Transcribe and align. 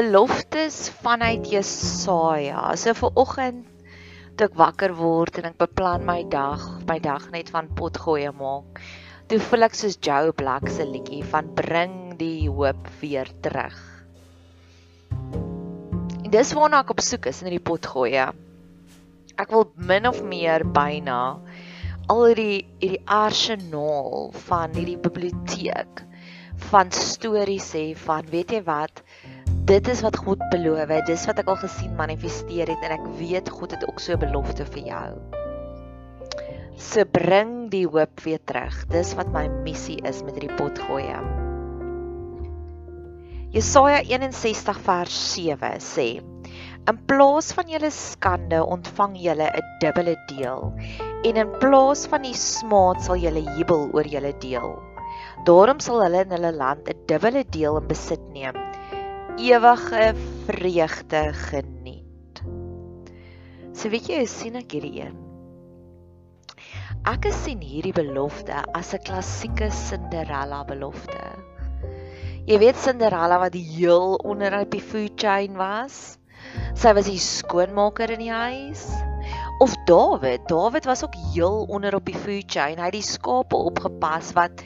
Beloftes 0.00 0.88
vanuit 1.02 1.44
Jesaja. 1.44 2.72
So 2.80 2.94
vir 2.96 3.18
oggend 3.20 3.66
toe 4.38 4.46
ek 4.48 4.56
wakker 4.56 4.94
word 4.96 5.36
en 5.40 5.50
ek 5.50 5.58
beplan 5.60 6.06
my 6.08 6.22
dag, 6.32 6.62
my 6.88 6.96
dag 7.04 7.26
net 7.34 7.50
van 7.52 7.68
potgoeie 7.76 8.30
maak. 8.32 8.80
Toe 9.28 9.36
voel 9.44 9.66
ek 9.68 9.76
soos 9.76 9.98
Joe 10.00 10.32
Black 10.32 10.70
se 10.72 10.86
liedjie 10.88 11.20
van 11.34 11.50
bring 11.58 12.16
die 12.20 12.48
hoop 12.48 12.88
weer 13.02 13.28
terug. 13.44 13.76
En 15.20 16.30
dis 16.32 16.54
waarna 16.56 16.80
ek 16.80 16.94
op 16.96 17.04
soek 17.04 17.28
is 17.28 17.42
in 17.42 17.50
hierdie 17.50 17.68
potgoeie. 17.68 18.30
Ek 19.36 19.52
wil 19.52 19.68
min 19.76 20.08
of 20.08 20.22
meer 20.24 20.64
byna 20.64 21.20
al 22.08 22.24
hierdie 22.30 22.62
hierdie 22.80 23.04
arsenaal 23.04 24.30
van 24.48 24.72
hierdie 24.80 25.00
biblioteek 25.04 26.06
van 26.70 26.88
stories 26.94 27.74
sê 27.74 27.90
van 28.08 28.24
weet 28.32 28.56
jy 28.56 28.64
wat 28.64 29.04
dit 29.70 29.88
is 29.88 30.00
wat 30.02 30.16
God 30.18 30.40
beloof 30.50 30.90
het. 30.90 31.04
Dis 31.06 31.28
wat 31.30 31.38
ek 31.38 31.50
al 31.50 31.58
gesien 31.60 31.92
manifesteer 31.98 32.72
het 32.72 32.80
en 32.86 32.94
ek 32.96 33.04
weet 33.20 33.50
God 33.54 33.76
het 33.76 33.84
ook 33.86 34.00
so 34.02 34.16
'n 34.16 34.22
belofte 34.24 34.64
vir 34.66 34.82
jou. 34.86 35.10
Se 36.74 37.04
bring 37.04 37.70
die 37.70 37.86
hoop 37.86 38.20
weer 38.24 38.40
terug. 38.44 38.74
Dis 38.90 39.14
wat 39.14 39.30
my 39.30 39.46
missie 39.62 40.00
is 40.02 40.22
met 40.24 40.34
hierdie 40.34 40.56
potgoeie. 40.56 41.20
Jesaja 43.54 44.02
61 44.02 44.80
vers 44.80 45.34
7 45.34 45.78
sê: 45.78 46.08
In 46.90 46.98
plaas 47.06 47.52
van 47.52 47.68
julle 47.68 47.90
skande 47.90 48.64
ontvang 48.64 49.14
julle 49.22 49.46
'n 49.54 49.78
dubbele 49.80 50.16
deel 50.26 50.72
en 51.22 51.36
in 51.36 51.50
plaas 51.58 52.06
van 52.06 52.22
die 52.22 52.34
smaad 52.34 53.02
sal 53.02 53.16
julle 53.16 53.44
jubel 53.56 53.90
oor 53.92 54.06
julle 54.06 54.34
deel. 54.38 54.82
Daarom 55.44 55.78
sal 55.78 56.02
hulle 56.02 56.24
in 56.24 56.30
hulle 56.30 56.52
land 56.52 56.88
'n 56.88 57.06
dubbele 57.06 57.44
deel 57.50 57.76
in 57.76 57.86
besit 57.86 58.26
neem 58.32 58.69
ewige 59.36 60.14
vreugde 60.46 61.32
geniet. 61.32 62.42
So 63.72 63.88
weet 63.88 64.08
jy, 64.10 64.24
sien 64.26 64.58
ek 64.60 64.72
hierdie 64.74 65.04
een. 65.04 65.18
Ek 67.08 67.30
sien 67.32 67.62
hierdie 67.64 67.94
belofte 67.96 68.58
as 68.76 68.92
'n 68.94 69.04
klassieke 69.06 69.70
Cinderella 69.72 70.64
belofte. 70.64 71.20
Jy 72.46 72.58
weet 72.58 72.76
Cinderella 72.76 73.38
wat 73.38 73.52
die 73.52 73.64
heel 73.64 74.18
onder 74.24 74.60
op 74.60 74.70
die 74.70 74.82
food 74.82 75.12
chain 75.16 75.56
was. 75.56 76.18
Sy 76.74 76.92
was 76.96 77.06
die 77.06 77.20
skoonmaker 77.20 78.10
in 78.10 78.22
die 78.24 78.32
huis. 78.32 78.84
Of 79.60 79.74
Dawid, 79.86 80.48
Dawid 80.48 80.84
was 80.84 81.04
ook 81.04 81.14
heel 81.34 81.64
onder 81.68 81.94
op 81.94 82.04
die 82.04 82.16
food 82.16 82.48
chain. 82.48 82.78
Hy 82.78 82.88
het 82.88 82.96
die 82.96 83.04
skape 83.04 83.56
opgepas 83.56 84.32
wat 84.32 84.64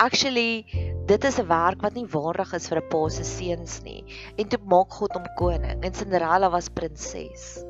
actually 0.00 0.64
dit 1.06 1.24
is 1.24 1.38
'n 1.38 1.46
werk 1.46 1.82
wat 1.84 1.94
nie 1.94 2.06
waardig 2.06 2.52
is 2.58 2.68
vir 2.68 2.80
'n 2.80 2.88
pa 2.88 3.08
se 3.08 3.24
seuns 3.24 3.82
nie. 3.82 4.04
En 4.36 4.48
toe 4.48 4.60
maak 4.64 4.92
God 4.92 5.12
hom 5.12 5.26
koning 5.36 5.84
en 5.84 5.94
Cinderella 5.94 6.50
was 6.50 6.68
prinses. 6.68 7.64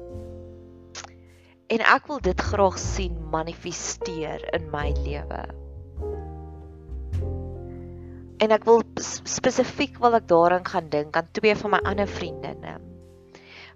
En 1.69 1.81
ek 1.81 2.07
wil 2.07 2.21
dit 2.21 2.41
graag 2.41 2.79
sien 2.79 3.17
manifesteer 3.31 4.55
in 4.55 4.71
my 4.71 4.93
lewe. 5.07 5.43
En 8.41 8.51
ek 8.51 8.65
wil 8.65 8.83
spesifiek 9.25 9.99
wil 9.99 10.15
ek 10.15 10.29
daaraan 10.29 10.65
gaan 10.65 10.89
dink 10.89 11.17
aan 11.17 11.29
twee 11.33 11.57
van 11.57 11.71
my 11.71 11.81
ander 11.85 12.09
vriendinne. 12.09 12.79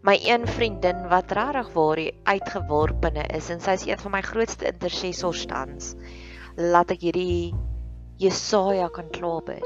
My 0.03 0.19
een 0.21 0.47
vriendin 0.47 1.09
wat 1.09 1.33
regtig 1.33 1.73
waar 1.73 2.01
uitgeworpene 2.25 3.27
is 3.37 3.51
en 3.51 3.61
sy 3.61 3.71
is 3.71 3.87
een 3.87 3.99
van 3.99 4.11
my 4.11 4.21
grootste 4.21 4.67
intercessors 4.67 5.47
tans. 5.47 5.95
Laat 6.57 6.91
ek 6.91 7.01
hierdie 7.01 7.55
Jesaja 8.23 8.89
kan 8.95 9.09
klaarbid. 9.11 9.65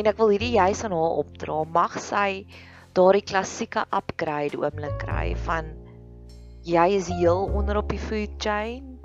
En 0.00 0.08
ek 0.08 0.16
wil 0.16 0.32
hierdie 0.32 0.54
juis 0.54 0.80
aan 0.86 0.94
haar 0.96 1.18
opdra. 1.20 1.58
Mag 1.68 1.98
sy 2.00 2.46
daardie 2.96 3.24
klassieke 3.28 3.84
upgrade 3.92 4.56
oomblik 4.56 4.96
kry 5.02 5.34
van 5.44 5.68
jy 6.64 6.86
is 6.96 7.10
heel 7.12 7.44
onder 7.52 7.76
op 7.82 7.92
die 7.92 8.00
food 8.00 8.32
chain 8.40 8.96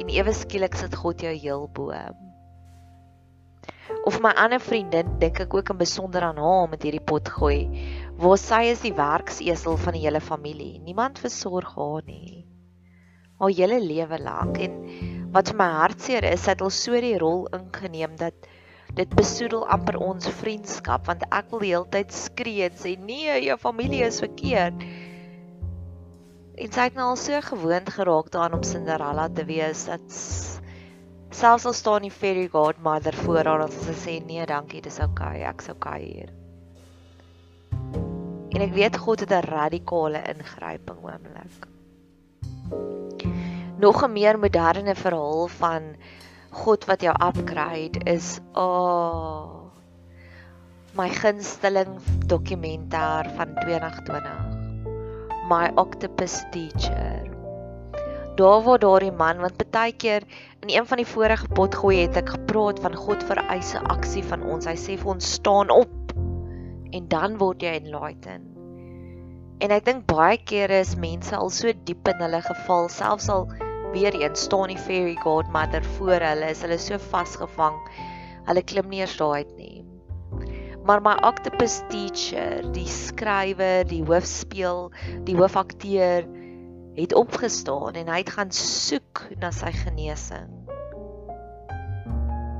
en 0.00 0.10
ewe 0.10 0.34
skielik 0.34 0.74
sit 0.78 0.96
God 0.98 1.22
jou 1.22 1.32
heel 1.36 1.68
bo. 1.76 1.94
Of 4.08 4.18
my 4.24 4.32
ander 4.34 4.58
vriendin 4.58 5.14
dink 5.22 5.38
ek 5.44 5.54
ook 5.54 5.70
in 5.70 5.78
besonder 5.78 6.26
aan 6.26 6.40
haar 6.42 6.66
met 6.72 6.82
hierdie 6.82 7.04
pot 7.06 7.28
gooi. 7.30 7.68
Waar 8.18 8.38
sy 8.40 8.64
is 8.72 8.82
die 8.82 8.94
werksesel 8.98 9.78
van 9.78 9.94
die 9.94 10.02
hele 10.02 10.22
familie. 10.22 10.80
Niemand 10.82 11.22
versorg 11.22 11.76
haar 11.78 12.02
nie. 12.08 12.42
Haar 13.38 13.54
hele 13.54 13.78
lewe 13.82 14.18
lank 14.18 14.58
en 14.58 14.74
wat 15.32 15.48
vir 15.48 15.58
my 15.58 15.68
hartseer 15.78 16.26
is, 16.28 16.44
het 16.48 16.60
al 16.60 16.72
so 16.74 16.98
die 17.00 17.16
rol 17.20 17.46
ingeneem 17.56 18.16
dat 18.20 18.48
dit 18.92 19.14
besoedel 19.16 19.64
amper 19.72 19.96
ons 20.04 20.28
vriendskap 20.42 21.06
want 21.08 21.24
ek 21.32 21.48
wil 21.52 21.62
die 21.64 21.72
hele 21.72 21.88
tyd 21.94 22.12
skree 22.12 22.66
en 22.66 22.76
sê 22.76 22.92
nee, 23.00 23.38
jou 23.46 23.56
familie 23.60 24.02
is 24.04 24.20
verkeerd. 24.20 24.84
En 26.60 26.74
sy 26.74 26.84
het 26.90 26.98
nou 26.98 27.08
al 27.14 27.16
so 27.20 27.40
gewoond 27.46 27.88
geraak 27.94 28.28
daaraan 28.34 28.58
om 28.58 28.66
Cinderella 28.68 29.30
te 29.32 29.46
wees 29.48 29.86
dat 29.88 30.04
selfs 31.32 31.64
al 31.64 31.72
staan 31.72 32.04
die 32.04 32.12
fairy 32.12 32.44
godmother 32.52 33.16
voor 33.24 33.48
haar 33.48 33.64
en 33.64 33.72
sy 33.72 33.96
sê 34.04 34.18
nee, 34.28 34.44
dankie, 34.46 34.84
dis 34.84 35.00
okay, 35.00 35.40
ek's 35.48 35.72
okay 35.72 36.00
hier. 36.04 36.32
En 38.52 38.60
ek 38.60 38.76
weet 38.76 39.00
God 39.00 39.24
het 39.24 39.32
'n 39.32 39.48
radikale 39.48 40.20
ingryping 40.28 41.00
oomblik 41.00 41.70
nog 43.82 44.04
'n 44.04 44.12
meer 44.12 44.38
moderne 44.38 44.94
verhaal 44.94 45.48
van 45.48 45.82
God 46.50 46.84
wat 46.84 47.00
jou 47.02 47.14
upgrade 47.26 47.98
is. 48.04 48.38
Oh 48.54 49.62
my 50.94 51.08
gunsteling 51.08 51.98
dokumentêr 52.26 53.30
van 53.36 53.54
2020. 53.54 54.30
My 55.48 55.70
Octopus 55.74 56.44
Teacher. 56.50 57.30
Daar 58.34 58.62
waar 58.62 58.78
daardie 58.78 59.12
man 59.12 59.40
want 59.40 59.70
baie 59.70 59.92
keer 59.92 60.22
in 60.60 60.78
een 60.78 60.86
van 60.86 60.96
die 60.96 61.06
vorige 61.06 61.48
potgooi 61.48 61.98
het 62.02 62.16
ek 62.16 62.28
gepraat 62.28 62.80
van 62.80 62.94
God 62.94 63.22
vereise 63.22 63.80
aksie 63.80 64.24
van 64.24 64.42
ons. 64.42 64.66
Hy 64.66 64.76
sê 64.76 64.98
vir 64.98 65.10
ons 65.14 65.32
staan 65.32 65.70
op 65.70 66.14
en 66.90 67.08
dan 67.08 67.38
word 67.38 67.62
jy 67.62 67.74
enlightened. 67.82 68.46
En 69.58 69.70
ek 69.70 69.84
dink 69.84 70.06
baie 70.06 70.38
kere 70.38 70.78
is 70.78 70.94
mense 70.96 71.36
al 71.36 71.50
so 71.50 71.72
diep 71.84 72.08
in 72.08 72.22
hulle 72.22 72.42
geval, 72.42 72.88
selfs 72.88 73.28
al 73.28 73.48
weer 73.92 74.14
eens 74.16 74.46
staan 74.48 74.72
die 74.72 74.78
fairy 74.78 75.14
godmother 75.20 75.84
voor 75.96 76.24
hulle, 76.24 76.50
is 76.50 76.62
hulle 76.64 76.78
so 76.80 76.98
vasgevang. 77.12 77.78
Hulle 78.48 78.62
klim 78.66 78.88
nie 78.90 79.02
eers 79.04 79.16
daai 79.20 79.44
uit 79.44 79.56
nie. 79.56 79.84
Maar 80.82 81.02
my 81.04 81.14
octopus 81.22 81.78
teacher, 81.92 82.64
die 82.74 82.88
skrywer, 82.90 83.84
die 83.86 84.02
hoofspeel, 84.02 84.88
die 85.28 85.36
hoofakteur 85.38 86.26
het 86.96 87.14
opgestaan 87.14 87.96
en 87.96 88.10
hy 88.10 88.18
het 88.24 88.32
gaan 88.34 88.50
soek 88.56 89.22
na 89.40 89.52
sy 89.54 89.70
genesing. 89.76 90.50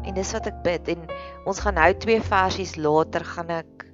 En 0.07 0.15
dis 0.15 0.33
wat 0.35 0.49
ek 0.51 0.63
bid 0.65 0.95
en 0.95 1.05
ons 1.51 1.63
gaan 1.65 1.79
nou 1.81 1.91
twee 2.05 2.23
versies 2.23 2.77
later 2.79 3.27
gaan 3.35 3.53
ek 3.59 3.89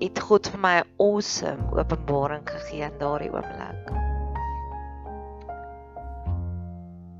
het 0.00 0.20
God 0.20 0.48
vir 0.52 0.60
my 0.60 0.74
'n 0.80 0.88
awesome 1.00 1.70
openbaring 1.80 2.44
gegee 2.48 2.84
in 2.84 2.98
daardie 3.00 3.32
oomblik. 3.32 4.03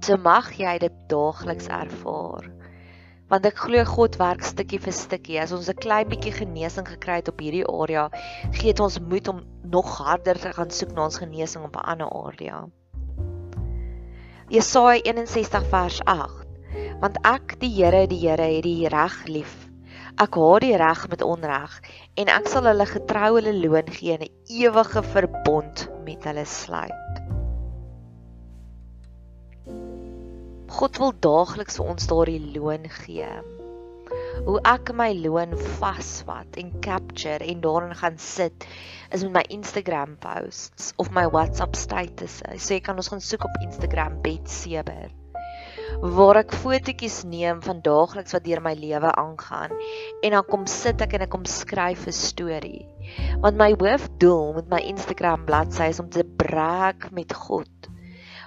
So 0.04 0.18
mag 0.20 0.50
jy 0.60 0.74
dit 0.82 0.96
daagliks 1.08 1.70
ervaar. 1.72 2.50
Want 3.32 3.46
ek 3.48 3.62
glo 3.64 3.84
God 3.88 4.18
werk 4.20 4.44
stukkie 4.44 4.80
vir 4.84 4.92
stukkie. 4.92 5.38
As 5.40 5.54
ons 5.56 5.70
'n 5.72 5.80
klein 5.80 6.10
bietjie 6.10 6.34
genesing 6.36 6.84
gekry 6.84 7.22
het 7.22 7.30
op 7.32 7.40
hierdie 7.40 7.64
area, 7.64 8.10
gee 8.52 8.74
dit 8.74 8.80
ons 8.84 9.00
moed 9.00 9.28
om 9.32 9.40
nog 9.64 9.88
harder 9.96 10.36
te 10.36 10.52
gaan 10.52 10.70
soek 10.70 10.92
na 10.92 11.08
ons 11.08 11.16
genesing 11.24 11.64
op 11.64 11.76
'n 11.80 11.88
ander 11.94 12.10
area. 12.12 12.66
Jesaja 14.52 15.00
61 15.00 15.68
vers 15.72 16.00
8. 16.04 16.46
Want 17.00 17.16
ek, 17.24 17.60
die 17.60 17.72
Here, 17.72 18.06
die 18.06 18.20
Here, 18.28 18.44
het 18.56 18.62
die 18.62 18.88
reg 18.88 19.24
lief 19.26 19.64
Ek 20.14 20.36
haat 20.38 20.62
die 20.62 20.76
reg 20.78 21.00
met 21.10 21.22
onreg 21.26 21.72
en 22.22 22.28
ek 22.30 22.46
sal 22.46 22.68
hulle 22.70 22.84
getrou 22.86 23.32
hulle 23.34 23.54
loon 23.56 23.88
gee 23.96 24.14
en 24.14 24.22
'n 24.22 24.34
ewige 24.62 25.02
verbond 25.02 25.88
met 26.06 26.28
hulle 26.28 26.44
sluit. 26.44 27.23
God 30.74 30.98
wil 30.98 31.12
daagliks 31.22 31.76
vir 31.78 31.90
ons 31.92 32.08
daardie 32.10 32.40
loon 32.56 32.88
gee. 32.90 33.30
Hoe 34.46 34.56
ek 34.66 34.90
my 34.98 35.12
loon 35.14 35.54
vasvat 35.78 36.58
en 36.58 36.72
capture 36.82 37.38
en 37.46 37.60
daarin 37.62 37.94
gaan 38.00 38.18
sit 38.18 38.66
is 39.14 39.22
met 39.26 39.36
my 39.36 39.44
Instagram 39.54 40.16
posts 40.24 40.90
of 40.98 41.12
my 41.14 41.28
WhatsApp 41.30 41.78
statusse. 41.78 42.56
So 42.58 42.74
jy 42.74 42.80
kan 42.82 42.98
ons 42.98 43.12
gaan 43.12 43.22
soek 43.22 43.46
op 43.46 43.60
Instagram 43.62 44.18
betseber 44.26 45.14
waar 46.02 46.40
ek 46.40 46.52
fotootjies 46.58 47.22
neem 47.28 47.60
van 47.62 47.80
daagliks 47.84 48.34
wat 48.34 48.44
deur 48.44 48.62
my 48.64 48.74
lewe 48.74 49.12
aangaan 49.20 49.72
en 50.26 50.34
dan 50.36 50.46
kom 50.48 50.66
sit 50.70 51.02
ek 51.04 51.14
en 51.16 51.26
ek 51.26 51.32
kom 51.32 51.46
skryf 51.48 52.06
'n 52.10 52.18
storie. 52.18 52.82
Want 53.40 53.60
my 53.60 53.70
hoofdoel 53.78 54.54
met 54.58 54.70
my 54.74 54.80
Instagram 54.90 55.44
bladsy 55.46 55.88
is 55.94 56.00
om 56.00 56.10
te 56.10 56.24
brag 56.24 57.10
met 57.12 57.32
God. 57.32 57.93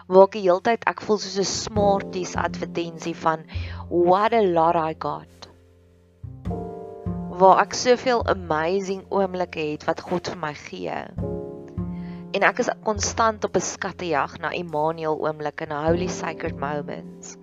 Waar 0.08 0.28
ek 0.28 0.38
die 0.40 0.46
hele 0.48 0.64
tyd 0.64 0.84
ek 0.88 1.02
voel 1.04 1.20
soos 1.20 1.40
'n 1.40 1.52
smarties 1.54 2.36
advertensie 2.36 3.16
van 3.16 3.46
what 3.90 4.34
a 4.34 4.42
lot 4.42 4.76
I 4.76 4.96
got. 5.00 5.50
Waar 7.38 7.64
ek 7.66 7.74
soveel 7.74 8.26
amazing 8.26 9.06
oomblikke 9.10 9.72
het 9.74 9.84
wat 9.86 10.02
God 10.02 10.28
vir 10.28 10.38
my 10.38 10.54
gee 10.54 11.04
en 12.38 12.46
ek 12.46 12.60
is 12.62 12.70
konstant 12.86 13.46
op 13.48 13.56
'n 13.58 13.66
skattejag 13.66 14.38
na 14.44 14.50
Immanuel 14.54 15.18
oomblikke 15.26 15.66
na 15.66 15.86
holy 15.88 16.08
sacred 16.08 16.58
moments. 16.60 17.38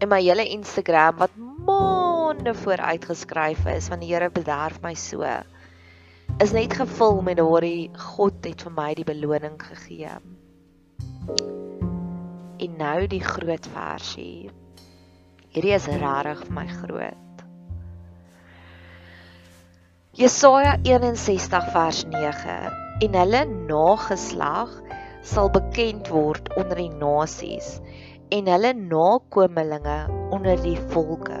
En 0.00 0.08
my 0.08 0.22
hele 0.22 0.46
Instagram 0.48 1.16
wat 1.16 1.36
maande 1.66 2.54
vooruit 2.54 3.04
geskryf 3.04 3.66
is 3.66 3.88
van 3.88 4.00
die 4.00 4.14
Here 4.14 4.30
bederf 4.30 4.80
my 4.82 4.94
so 4.94 5.22
is 6.38 6.52
net 6.52 6.72
gevul 6.72 7.20
met 7.22 7.36
daardie 7.36 7.90
God 7.92 8.44
het 8.44 8.62
vir 8.62 8.72
my 8.72 8.94
die 8.94 9.04
beloning 9.04 9.58
gegee. 9.60 10.16
En 12.60 12.76
nou 12.78 13.06
die 13.06 13.22
groot 13.24 13.66
versie. 13.74 14.50
Hierdie 15.50 15.74
is 15.74 15.86
regtig 15.90 16.44
vir 16.46 16.54
my 16.54 16.66
groot. 16.68 17.44
Jesaja 20.20 20.76
61 20.84 21.70
vers 21.72 22.04
9 22.12 22.56
en 23.06 23.14
hulle 23.20 23.40
nageslag 23.70 24.72
sal 25.22 25.48
bekend 25.54 26.10
word 26.12 26.50
onder 26.60 26.82
die 26.82 26.92
nasies 26.92 27.78
en 28.34 28.50
hulle 28.50 28.74
nakommelinge 28.78 29.96
onder 30.34 30.60
die 30.62 30.76
volke. 30.92 31.40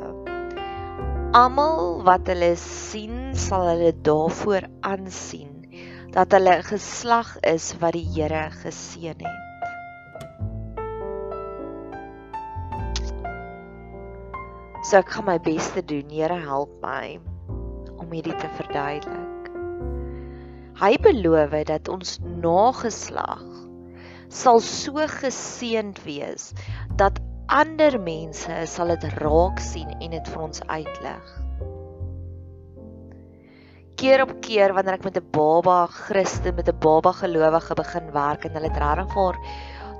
Almal 1.36 2.00
wat 2.08 2.26
hulle 2.32 2.54
sien 2.62 3.36
sal 3.38 3.68
hulle 3.70 3.92
daarvoor 4.08 4.66
aansien 4.80 5.52
dat 6.16 6.32
hulle 6.34 6.56
'n 6.58 6.66
geslag 6.72 7.36
is 7.54 7.74
wat 7.82 7.94
die 7.98 8.08
Here 8.14 8.50
geseën 8.50 9.22
het. 9.26 9.49
So 14.80 14.96
ek 14.96 15.10
gaan 15.12 15.26
my 15.28 15.36
bes 15.44 15.66
te 15.74 15.82
doen. 15.84 16.08
Here 16.08 16.38
help 16.40 16.72
my 16.80 17.18
om 18.00 18.08
hierdie 18.14 18.36
te 18.40 18.48
verduidelik. 18.56 19.50
Hy 20.80 20.94
beloof 21.04 21.52
dat 21.68 21.90
ons 21.92 22.16
nageslag 22.24 23.44
sal 24.32 24.62
so 24.64 25.04
geseënd 25.20 26.00
wees 26.06 26.54
dat 26.96 27.18
ander 27.52 27.98
mense 28.00 28.56
sal 28.72 28.94
dit 28.94 29.04
raak 29.18 29.60
sien 29.60 29.90
en 29.98 30.16
dit 30.16 30.32
vir 30.32 30.44
ons 30.46 30.62
uitlig. 30.70 31.30
Keer 34.00 34.24
op 34.24 34.32
keer 34.40 34.72
wanneer 34.72 34.96
ek 34.96 35.04
met 35.04 35.18
'n 35.20 35.30
baba 35.36 35.86
Christen 35.92 36.56
met 36.56 36.68
'n 36.72 36.80
baba 36.80 37.12
gelowige 37.12 37.74
begin 37.74 38.12
werk 38.16 38.44
en 38.44 38.56
hulle 38.56 38.72
het 38.72 38.80
regtig 38.80 39.12
vir 39.12 39.36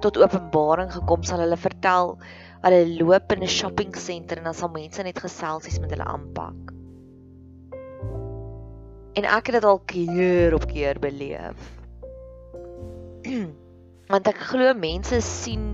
tot 0.00 0.16
openbaring 0.16 0.88
gekom 0.92 1.22
sal 1.22 1.42
hulle 1.44 1.56
vertel 1.56 2.16
hulle 2.64 2.82
loop 2.98 3.32
in 3.32 3.42
'n 3.42 3.48
shopping 3.48 3.96
center 3.96 4.38
en 4.38 4.44
dan 4.44 4.54
sal 4.54 4.68
mense 4.68 5.02
net 5.02 5.18
geselsies 5.18 5.80
met 5.80 5.90
hulle 5.90 6.04
aanpak. 6.04 6.72
En 9.18 9.24
ek 9.24 9.46
het 9.46 9.56
dit 9.58 9.64
al 9.64 9.80
keer 9.92 10.54
op 10.54 10.66
keer 10.68 10.98
beleef. 11.00 11.58
Want 14.12 14.28
ek 14.28 14.38
glo 14.52 14.74
mense 14.74 15.20
sien 15.20 15.66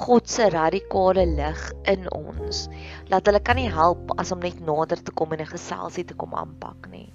God 0.00 0.28
se 0.30 0.48
radikale 0.48 1.26
lig 1.26 1.60
in 1.90 2.06
ons. 2.14 2.68
Dat 3.10 3.26
hulle 3.26 3.40
kan 3.42 3.58
nie 3.58 3.70
help 3.70 4.14
as 4.18 4.30
om 4.32 4.40
net 4.40 4.60
nader 4.62 5.02
te 5.02 5.12
kom 5.12 5.32
en 5.32 5.42
'n 5.42 5.54
geselsie 5.54 6.04
te 6.04 6.14
kom 6.14 6.34
aanpak 6.34 6.88
nie. 6.90 7.12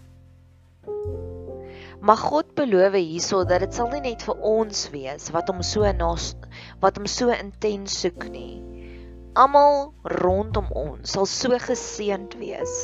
Maar 2.02 2.18
God 2.18 2.54
beloof 2.56 2.94
hierso 2.94 3.44
dat 3.44 3.64
dit 3.64 3.74
sal 3.74 3.90
nie 3.90 4.02
net 4.12 4.22
vir 4.22 4.38
ons 4.38 4.90
wees 4.92 5.32
wat 5.32 5.48
hom 5.50 5.64
so 5.64 5.82
na 5.92 6.16
wat 6.84 6.98
hom 6.98 7.08
so 7.08 7.30
intens 7.30 8.02
soek 8.02 8.30
nie. 8.30 8.75
Almal 9.36 9.92
rondom 10.24 10.70
ons 10.80 11.12
sal 11.12 11.26
so 11.28 11.58
geseënd 11.60 12.38
wees 12.40 12.76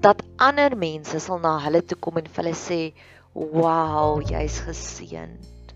dat 0.00 0.22
ander 0.46 0.76
mense 0.78 1.18
sal 1.20 1.40
na 1.42 1.56
hulle 1.64 1.82
toe 1.84 1.98
kom 2.00 2.20
en 2.20 2.28
vir 2.30 2.44
hulle 2.44 2.54
sê, 2.56 2.80
"Wow, 3.34 4.22
jy's 4.22 4.60
geseënd." 4.66 5.74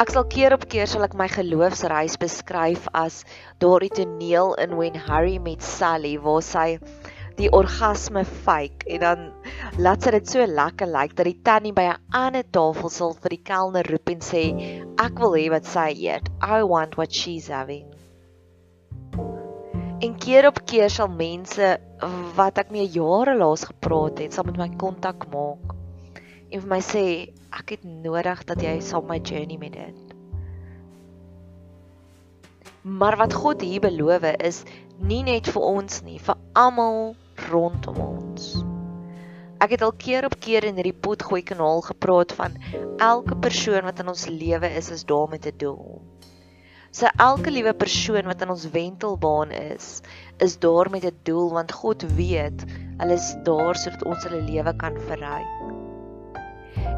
Ek 0.00 0.10
sal 0.12 0.26
keer 0.28 0.52
op 0.52 0.64
keer 0.68 0.88
sal 0.90 1.04
ek 1.04 1.14
my 1.14 1.28
geloofsreis 1.28 2.18
beskryf 2.20 2.88
as 2.92 3.24
daardie 3.64 3.92
toneel 4.00 4.54
in 4.64 4.76
When 4.76 4.94
Harry 5.06 5.38
met 5.38 5.62
Sally 5.62 6.16
waar 6.18 6.42
sy 6.42 6.78
die 7.36 7.50
orgasme 7.52 8.24
fake 8.24 8.88
en 8.96 9.02
dan 9.04 9.24
laat 9.78 10.02
sy 10.02 10.14
dit 10.16 10.30
so 10.32 10.46
lekker 10.46 10.88
lyk 10.88 11.12
like, 11.12 11.16
dat 11.18 11.28
die 11.28 11.40
tannie 11.44 11.74
by 11.76 11.86
'n 11.92 12.00
ander 12.12 12.46
tafel 12.58 12.90
sal 12.90 13.14
vir 13.14 13.36
die 13.36 13.44
kelner 13.50 13.84
roep 13.92 14.08
en 14.10 14.24
sê 14.24 14.42
ek 15.04 15.20
wil 15.20 15.36
hê 15.36 15.50
wat 15.52 15.66
sy 15.66 15.90
eet. 15.92 16.28
I 16.40 16.62
want 16.62 16.96
what 16.96 17.12
she's 17.12 17.48
having. 17.48 17.86
En 20.00 20.16
keer 20.20 20.46
op 20.46 20.64
keer 20.66 20.90
sal 20.90 21.08
mense 21.08 21.78
wat 22.36 22.58
ek 22.58 22.70
mee 22.70 22.88
jare 22.88 23.36
laas 23.36 23.64
gepraat 23.64 24.18
het, 24.18 24.32
sal 24.32 24.44
met 24.44 24.56
my 24.56 24.68
kontak 24.76 25.28
maak 25.32 25.76
en 26.50 26.60
vir 26.62 26.70
my 26.70 26.80
sê 26.84 27.04
ek 27.58 27.76
het 27.76 27.84
nodig 27.84 28.42
dat 28.48 28.62
jy 28.62 28.78
sal 28.84 29.02
my 29.02 29.18
journey 29.18 29.58
met 29.58 29.74
dit. 29.74 30.02
Maar 32.86 33.16
wat 33.18 33.34
God 33.34 33.64
hier 33.66 33.82
beloof 33.82 34.28
is 34.38 34.62
nie 34.98 35.22
net 35.26 35.48
vir 35.50 35.62
ons 35.62 36.02
nie, 36.06 36.20
vir 36.22 36.36
almal 36.54 37.16
rondom 37.50 38.00
ons. 38.00 38.56
Ek 39.56 39.72
het 39.72 39.82
al 39.82 39.94
keer 39.96 40.26
op 40.28 40.34
keer 40.40 40.66
in 40.68 40.76
hierdie 40.76 40.96
potgooi 41.06 41.40
kanaal 41.46 41.80
gepraat 41.86 42.34
van 42.36 42.58
elke 43.00 43.36
persoon 43.40 43.86
wat 43.88 44.02
in 44.02 44.12
ons 44.12 44.26
lewe 44.28 44.68
is, 44.80 44.90
is 44.92 45.04
daar 45.08 45.28
met 45.32 45.46
'n 45.46 45.56
doel. 45.56 46.02
So 46.90 47.08
elke 47.16 47.50
liewe 47.50 47.72
persoon 47.74 48.24
wat 48.24 48.42
in 48.42 48.50
ons 48.50 48.70
wentelbaan 48.70 49.50
is, 49.50 50.02
is 50.38 50.58
daar 50.58 50.90
met 50.90 51.04
'n 51.04 51.16
doel 51.22 51.50
want 51.52 51.72
God 51.72 52.02
weet 52.16 52.64
hulle 52.98 53.12
is 53.12 53.34
daar 53.44 53.76
sodat 53.76 54.04
ons 54.04 54.24
hulle 54.24 54.42
lewe 54.42 54.76
kan 54.76 54.96
verryk. 55.08 55.52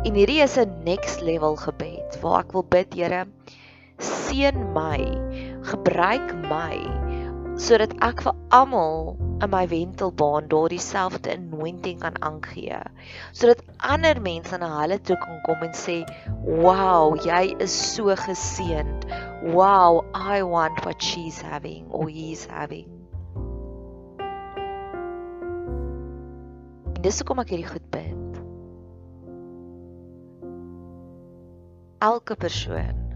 En 0.07 0.15
hierdie 0.15 0.43
is 0.43 0.57
'n 0.59 0.83
next 0.85 1.21
level 1.21 1.57
gebed 1.57 2.21
waar 2.21 2.45
ek 2.45 2.53
wil 2.53 2.63
bid, 2.63 2.95
Here, 2.95 3.27
seën 3.99 4.73
my, 4.73 4.99
gebruik 5.63 6.35
my 6.47 7.08
sodat 7.59 7.91
ek 8.07 8.21
vir 8.23 8.37
almal 8.55 9.17
in 9.43 9.51
my 9.51 9.65
wentelbaan 9.71 10.47
daardie 10.53 10.83
selfde 10.83 11.33
anointing 11.33 11.99
kan 12.05 12.15
aangee 12.29 12.79
sodat 13.39 13.65
ander 13.95 14.21
mense 14.27 14.61
na 14.63 14.69
hulle 14.77 14.99
toe 15.11 15.17
kan 15.25 15.41
kom 15.47 15.65
en 15.67 15.75
sê 15.81 15.97
wow 16.67 17.17
jy 17.25 17.43
is 17.67 17.75
so 17.75 18.15
geseënd. 18.27 19.09
Wow 19.59 20.05
i 20.15 20.43
want 20.43 20.85
what 20.85 21.03
she's 21.03 21.41
having 21.41 21.87
or 21.91 22.07
he's 22.11 22.47
having. 22.51 22.89
En 26.95 27.03
dis 27.03 27.21
hoekom 27.23 27.43
ek 27.43 27.53
hierdie 27.55 27.71
goed 27.75 27.91
bid. 27.95 28.41
Elke 32.07 32.39
persoon 32.39 33.07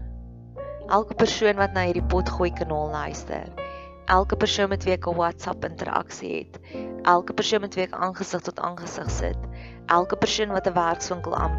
elke 0.91 1.15
persoon 1.15 1.55
wat 1.55 1.75
na 1.75 1.87
hierdie 1.87 2.07
potgooi 2.11 2.51
kanaal 2.55 2.91
luister 2.91 3.47
elke 4.05 4.35
persoon 4.35 4.69
met 4.69 4.83
wie 4.83 4.93
ek 4.93 5.07
'n 5.07 5.15
WhatsApp 5.15 5.65
interaksie 5.65 6.33
het, 6.37 6.59
elke 7.03 7.33
persoon 7.33 7.61
met 7.61 7.75
wie 7.75 7.83
ek 7.83 7.93
aangesig 7.93 8.41
tot 8.41 8.59
aangesig 8.59 9.09
sit, 9.11 9.37
elke 9.87 10.15
persoon 10.15 10.49
wat 10.49 10.67
'n 10.67 10.73
werkswinkel 10.73 11.35
aan 11.35 11.55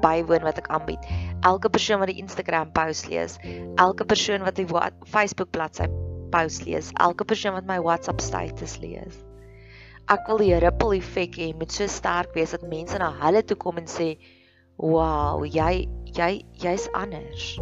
bywoon 0.00 0.42
wat 0.42 0.58
ek 0.58 0.68
aanbied, 0.68 1.04
elke 1.40 1.68
persoon 1.68 1.98
wat 1.98 2.08
die 2.08 2.20
Instagram 2.20 2.72
post 2.72 3.08
lees, 3.08 3.38
elke 3.76 4.04
persoon 4.04 4.42
wat 4.42 4.56
die 4.56 4.66
Facebook 5.04 5.50
bladsy 5.50 5.88
post 6.30 6.64
lees, 6.64 6.90
elke 6.94 7.24
persoon 7.24 7.52
wat 7.52 7.66
my 7.66 7.78
WhatsApp 7.80 8.20
status 8.20 8.78
lees. 8.78 9.20
Ek 10.10 10.26
wil 10.26 10.38
die 10.42 10.54
ripple 10.58 10.96
effek 10.96 11.36
hê 11.38 11.56
met 11.56 11.72
so 11.72 11.86
sterk 11.86 12.34
wees 12.34 12.50
dat 12.50 12.62
mense 12.66 12.98
na 12.98 13.12
hulle 13.20 13.42
toe 13.42 13.56
kom 13.56 13.78
en 13.78 13.86
sê, 13.86 14.18
"Wow, 14.76 15.44
jy 15.44 15.88
jy 16.04 16.44
jy's 16.54 16.88
anders." 16.94 17.60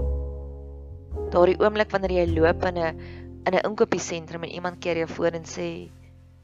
Daardie 1.32 1.58
oomblik 1.60 1.90
wanneer 1.92 2.24
jy 2.24 2.26
loop 2.32 2.64
in 2.64 2.78
'n 2.78 3.17
in 3.44 3.54
'n 3.54 3.64
inkopiesentrum 3.64 4.42
en 4.42 4.50
iemand 4.50 4.78
keer 4.78 4.96
jou 4.96 5.08
voor 5.08 5.32
en 5.38 5.44
sê 5.44 5.90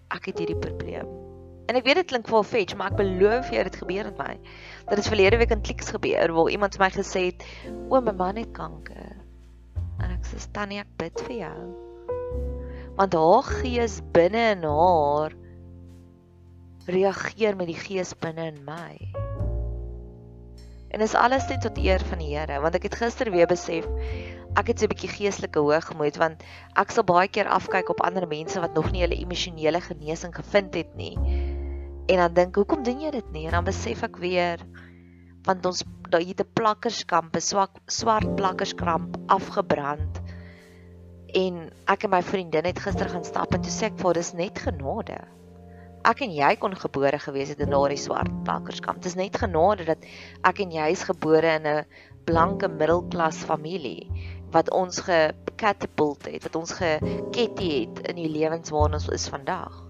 ek 0.08 0.24
het 0.26 0.38
hierdie 0.38 0.58
probleem. 0.58 1.06
En 1.66 1.76
ek 1.76 1.84
weet 1.84 1.96
dit 2.02 2.06
klink 2.06 2.28
vol 2.28 2.42
fetch, 2.44 2.76
maar 2.76 2.92
ek 2.92 3.00
beloof 3.00 3.50
jou 3.50 3.62
dit 3.64 3.76
gebeur 3.76 4.04
met 4.04 4.18
my. 4.18 4.34
Dat 4.84 5.00
dit 5.00 5.08
verlede 5.08 5.36
week 5.40 5.50
in 5.50 5.62
Kliks 5.64 5.90
gebeur 5.90 6.32
waar 6.32 6.50
iemand 6.52 6.76
vir 6.76 6.84
my 6.84 6.90
gesê 6.92 7.20
het, 7.30 7.46
"O, 7.88 8.00
my 8.00 8.12
man 8.12 8.36
het 8.36 8.52
kanker." 8.52 9.16
En 9.98 10.10
ek 10.10 10.24
sê, 10.24 10.36
"Tannie, 10.52 10.78
ek 10.78 10.96
bid 10.96 11.20
vir 11.20 11.36
jou." 11.36 11.74
Want 12.96 13.14
haar 13.14 13.42
gees 13.42 14.00
binne 14.12 14.50
in 14.50 14.62
haar 14.62 15.32
reageer 16.86 17.56
met 17.56 17.66
die 17.66 17.80
gees 17.80 18.14
binne 18.14 18.46
in 18.46 18.64
my. 18.64 19.23
En 20.94 21.02
is 21.02 21.16
alles 21.18 21.48
net 21.50 21.64
tot 21.66 21.78
eer 21.82 22.02
van 22.06 22.22
die 22.22 22.36
Here, 22.36 22.60
want 22.62 22.78
ek 22.78 22.86
het 22.86 23.00
gister 23.02 23.30
weer 23.34 23.50
besef 23.50 23.88
ek 24.54 24.70
het 24.70 24.78
so 24.78 24.86
'n 24.86 24.92
bietjie 24.92 25.10
geestelike 25.10 25.58
hoogmoed 25.58 26.16
want 26.22 26.42
ek 26.78 26.92
sal 26.94 27.04
baie 27.06 27.28
keer 27.28 27.48
afkyk 27.50 27.90
op 27.90 28.02
ander 28.06 28.26
mense 28.30 28.60
wat 28.62 28.74
nog 28.78 28.92
nie 28.92 29.02
hulle 29.02 29.18
emosionele 29.18 29.80
genesing 29.82 30.34
gevind 30.34 30.74
het 30.74 30.94
nie. 30.94 31.16
En 32.06 32.16
dan 32.22 32.34
dink, 32.34 32.54
hoekom 32.54 32.84
doen 32.84 33.00
jy 33.00 33.10
dit 33.10 33.32
nie? 33.32 33.46
En 33.46 33.58
dan 33.58 33.64
besef 33.64 34.02
ek 34.02 34.16
weer 34.22 34.62
want 35.44 35.66
ons 35.66 35.82
daai 36.08 36.28
het 36.28 36.40
'n 36.40 36.52
plakkerskamp, 36.54 37.34
'n 37.34 37.40
swak 37.40 37.80
swart 37.86 38.36
plakkerskramp 38.36 39.16
afgebrand. 39.26 40.22
En 41.34 41.70
ek 41.86 42.04
en 42.04 42.10
my 42.10 42.22
vriendin 42.22 42.64
het 42.64 42.78
gister 42.78 43.08
gaan 43.08 43.24
stap 43.24 43.54
en 43.54 43.60
toe 43.60 43.72
sê 43.72 43.90
ek 43.90 43.98
vir 43.98 44.14
dis 44.14 44.32
net 44.32 44.58
genade. 44.58 45.18
Ek 46.04 46.20
en 46.20 46.34
jy 46.36 46.50
kon 46.60 46.74
gebore 46.76 47.16
gewees 47.16 47.48
het 47.54 47.62
in 47.64 47.70
daardie 47.72 47.96
swart 47.96 48.32
plakkerskamp. 48.44 48.98
Dit 49.00 49.14
is 49.14 49.16
net 49.16 49.38
genade 49.40 49.86
dat 49.88 50.02
ek 50.44 50.60
en 50.60 50.74
jy 50.74 50.90
is 50.92 51.04
gebore 51.08 51.54
in 51.56 51.64
'n 51.70 51.86
blanke 52.28 52.68
middelklas 52.68 53.40
familie 53.48 54.10
wat 54.52 54.68
ons 54.70 55.00
gekatapult 55.00 56.28
het, 56.28 56.42
wat 56.44 56.56
ons 56.60 56.76
geketty 56.76 57.70
het 57.80 58.04
in 58.12 58.20
die 58.20 58.28
lewens 58.28 58.70
waarin 58.70 59.00
ons 59.00 59.08
is 59.08 59.28
vandag. 59.32 59.80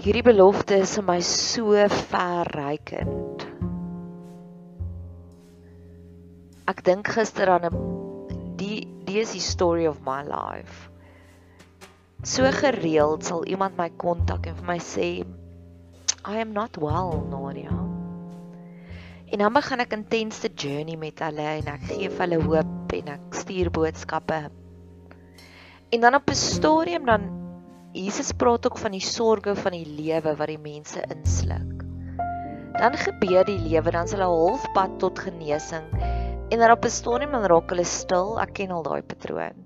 Hierdie 0.00 0.22
belofte 0.22 0.78
is 0.78 0.94
vir 0.94 1.04
my 1.04 1.20
so 1.20 1.74
verrykend. 2.06 3.39
Ek 6.70 6.84
dink 6.86 7.08
gister 7.10 7.50
aan 7.50 7.64
'n 7.66 7.78
die 8.54 8.86
die 9.06 9.18
is 9.18 9.32
die 9.34 9.42
story 9.42 9.86
of 9.90 10.04
my 10.06 10.20
life. 10.22 10.86
So 12.22 12.46
gereeld 12.54 13.24
sal 13.26 13.42
iemand 13.42 13.74
my 13.80 13.88
kontak 14.02 14.46
en 14.46 14.54
vir 14.54 14.68
my 14.68 14.76
sê 14.78 15.08
I 16.22 16.36
am 16.38 16.52
not 16.52 16.78
well, 16.78 17.24
Nadia. 17.32 17.74
En 19.32 19.42
dan 19.42 19.56
begin 19.56 19.82
ek 19.82 19.96
intense 19.98 20.52
journey 20.54 20.94
met 21.00 21.18
hulle 21.26 21.48
en 21.56 21.72
ek 21.74 21.88
gee 21.90 22.12
vir 22.12 22.22
hulle 22.26 22.40
hoop 22.44 22.94
en 23.00 23.12
ek 23.16 23.40
stuur 23.40 23.72
boodskappe. 23.74 24.40
En 25.90 26.06
dan 26.06 26.14
op 26.14 26.30
'n 26.30 26.38
stadium 26.38 27.10
dan 27.10 27.26
Jesus 27.98 28.30
praat 28.30 28.66
ook 28.66 28.78
van 28.78 28.94
die 28.94 29.02
sorges 29.02 29.58
van 29.58 29.74
die 29.74 29.90
lewe 29.98 30.36
wat 30.36 30.54
die 30.54 30.62
mense 30.70 31.02
insluk. 31.10 31.82
Dan 32.78 32.94
gebeur 32.94 33.44
die 33.44 33.58
lewe 33.58 33.90
dan 33.90 34.06
is 34.06 34.14
hulle 34.14 34.30
halfpad 34.30 34.98
tot 35.02 35.18
genesing 35.18 36.19
en 36.50 36.58
dan 36.58 36.70
op 36.70 36.84
'n 36.84 36.90
stadium 36.90 37.30
dan 37.30 37.44
raak 37.46 37.70
hulle 37.70 37.84
stil. 37.84 38.40
Ek 38.40 38.52
ken 38.54 38.70
al 38.70 38.82
daai 38.82 39.02
patroon. 39.02 39.56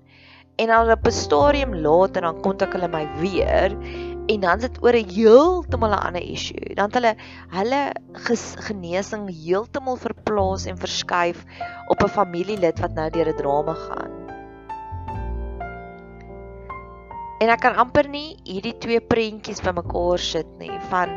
En 0.55 0.67
dan 0.67 0.91
op 0.91 1.05
'n 1.05 1.11
stadium 1.11 1.75
later 1.75 2.21
dan 2.21 2.41
kontak 2.41 2.73
hulle 2.73 2.87
my 2.87 3.07
weer 3.19 3.75
en 4.27 4.39
dan 4.39 4.61
sit 4.61 4.77
oor 4.83 4.93
'n 4.93 5.09
heeltemal 5.09 5.89
'n 5.89 6.05
ander 6.07 6.21
issue. 6.21 6.75
Dan 6.75 6.85
het 6.85 6.93
hulle 6.93 7.15
hulle 7.49 7.81
genesing 8.67 9.29
heeltemal 9.43 9.97
verplaas 9.97 10.65
en 10.65 10.77
verskuif 10.77 11.43
op 11.87 12.03
'n 12.03 12.07
familielid 12.07 12.79
wat 12.79 12.93
nou 12.93 13.09
deur 13.09 13.27
'n 13.29 13.35
drama 13.35 13.73
gaan. 13.73 14.13
En 17.39 17.49
ek 17.49 17.59
kan 17.59 17.75
amper 17.75 18.07
nie 18.07 18.37
hierdie 18.43 18.77
twee 18.77 19.01
prentjies 19.01 19.61
bymekaar 19.61 20.19
sit 20.19 20.47
nie 20.59 20.79
van 20.89 21.09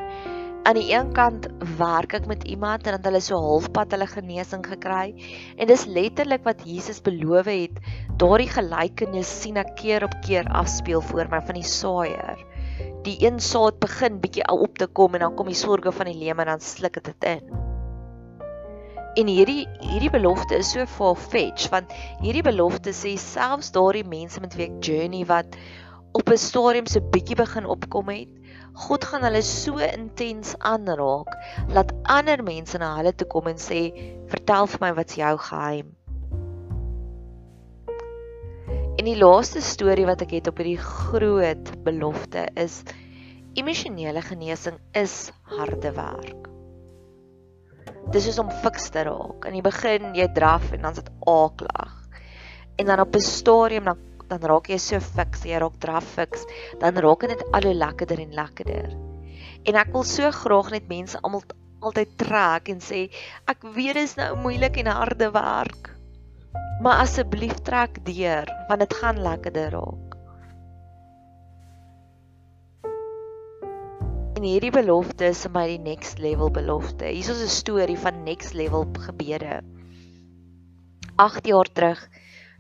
aan 0.63 0.77
die 0.77 0.91
een 0.93 1.13
kant 1.17 1.47
werk 1.79 2.15
ek 2.19 2.27
met 2.29 2.45
iemand 2.49 2.87
en 2.87 2.97
dan 2.97 3.07
hulle 3.09 3.21
so 3.25 3.39
halfpad 3.41 3.95
hulle 3.95 4.09
genesing 4.11 4.65
gekry. 4.67 5.15
En 5.57 5.71
dis 5.71 5.87
letterlik 5.87 6.45
wat 6.45 6.65
Jesus 6.69 7.01
beloof 7.05 7.49
het. 7.51 7.79
Daardie 8.21 8.51
gelykenis 8.53 9.31
sien 9.43 9.61
ek 9.61 9.77
keer 9.81 10.05
op 10.05 10.17
keer 10.27 10.49
afspeel 10.51 11.01
voor 11.11 11.31
my 11.31 11.41
van 11.47 11.61
die 11.61 11.67
saaier. 11.67 12.45
Die 13.07 13.17
een 13.25 13.41
saad 13.41 13.79
begin 13.81 14.21
bietjie 14.21 14.45
al 14.45 14.61
op 14.67 14.79
te 14.79 14.87
kom 14.87 15.15
en 15.15 15.27
dan 15.27 15.35
kom 15.39 15.49
die 15.51 15.59
sorge 15.59 15.93
van 15.95 16.11
die 16.11 16.19
lewe 16.19 16.45
en 16.45 16.53
dan 16.55 16.63
sluk 16.65 17.01
dit 17.01 17.11
dit 17.13 17.29
in. 17.37 17.67
En 19.19 19.27
hierdie 19.27 19.65
hierdie 19.83 20.13
belofte 20.15 20.59
is 20.61 20.71
so 20.75 20.85
far-fetched 20.87 21.73
want 21.73 21.95
hierdie 22.23 22.45
belofte 22.47 22.93
sê 22.95 23.17
selfs 23.19 23.73
daardie 23.75 24.05
mense 24.07 24.41
met 24.45 24.55
wie 24.59 24.69
ek 24.69 24.77
journey 24.85 25.25
wat 25.27 25.57
op 26.13 26.31
'n 26.31 26.37
stadium 26.37 26.87
so 26.87 27.01
bietjie 27.01 27.37
begin 27.37 27.67
opkom 27.67 28.09
het 28.09 28.29
God 28.79 29.05
gaan 29.11 29.25
hulle 29.27 29.43
so 29.43 29.83
intens 29.83 30.55
aanraak 30.59 31.33
dat 31.75 31.91
ander 32.03 32.43
mense 32.47 32.79
na 32.79 32.93
hulle 32.97 33.13
toe 33.13 33.27
kom 33.27 33.49
en 33.51 33.59
sê 33.59 33.81
vertel 34.31 34.69
vir 34.71 34.83
my 34.85 34.91
wat's 34.95 35.19
jou 35.19 35.33
geheim. 35.49 35.89
En 38.99 39.07
die 39.07 39.19
laaste 39.19 39.63
storie 39.63 40.07
wat 40.07 40.23
ek 40.23 40.37
het 40.39 40.51
op 40.51 40.63
hierdie 40.63 40.79
groot 40.79 41.73
belofte 41.87 42.47
is 42.59 42.83
emosionele 43.59 44.23
genesing 44.23 44.79
is 44.99 45.31
harde 45.59 45.93
werk. 45.99 46.47
Dis 48.15 48.29
is 48.31 48.39
om 48.39 48.51
fiks 48.63 48.89
te 48.95 49.03
raak. 49.11 49.47
In 49.51 49.59
die 49.59 49.65
begin 49.65 50.15
jy 50.15 50.29
draf 50.35 50.71
en 50.73 50.87
dan 50.87 50.95
sit 50.95 51.11
aaklag. 51.27 51.95
En 52.79 52.87
dan 52.87 53.03
op 53.03 53.15
'n 53.15 53.27
stadium 53.27 53.91
dan 53.91 54.08
dan 54.29 54.43
raak 54.51 54.69
jy 54.69 54.79
so 54.83 55.01
fiks, 55.01 55.45
jy 55.49 55.59
raak 55.61 55.79
draf 55.83 56.07
fiks, 56.17 56.45
dan 56.81 56.97
raak 57.01 57.25
dit 57.31 57.45
al 57.53 57.69
hoe 57.69 57.77
lekkerder 57.77 58.21
en 58.25 58.35
lekkerder. 58.37 58.91
En 59.69 59.79
ek 59.81 59.93
wil 59.95 60.05
so 60.07 60.31
graag 60.33 60.71
net 60.75 60.89
mense 60.91 61.19
almal 61.23 61.45
altyd 61.79 62.17
trek 62.19 62.69
en 62.73 62.81
sê 62.83 63.07
ek 63.51 63.63
weet 63.77 63.95
dit 63.99 64.05
is 64.09 64.17
nou 64.19 64.33
moeilik 64.43 64.81
en 64.83 64.91
harde 64.91 65.31
werk. 65.35 65.91
Maar 66.83 67.05
asseblief 67.05 67.59
trek 67.67 68.03
deur 68.07 68.51
want 68.69 68.85
dit 68.85 69.01
gaan 69.01 69.23
lekkerder 69.23 69.75
raak. 69.77 70.17
En 74.39 74.45
hierdie 74.47 74.71
belofte 74.71 75.33
is 75.33 75.41
vir 75.47 75.55
my 75.57 75.65
die 75.67 75.81
next 75.83 76.21
level 76.23 76.53
belofte. 76.55 77.09
Hier 77.11 77.31
is 77.35 77.43
'n 77.43 77.51
storie 77.51 77.99
van 77.99 78.23
next 78.23 78.55
level 78.55 78.87
gebeure. 79.07 79.63
8 81.19 81.47
jaar 81.51 81.67
terug 81.75 82.09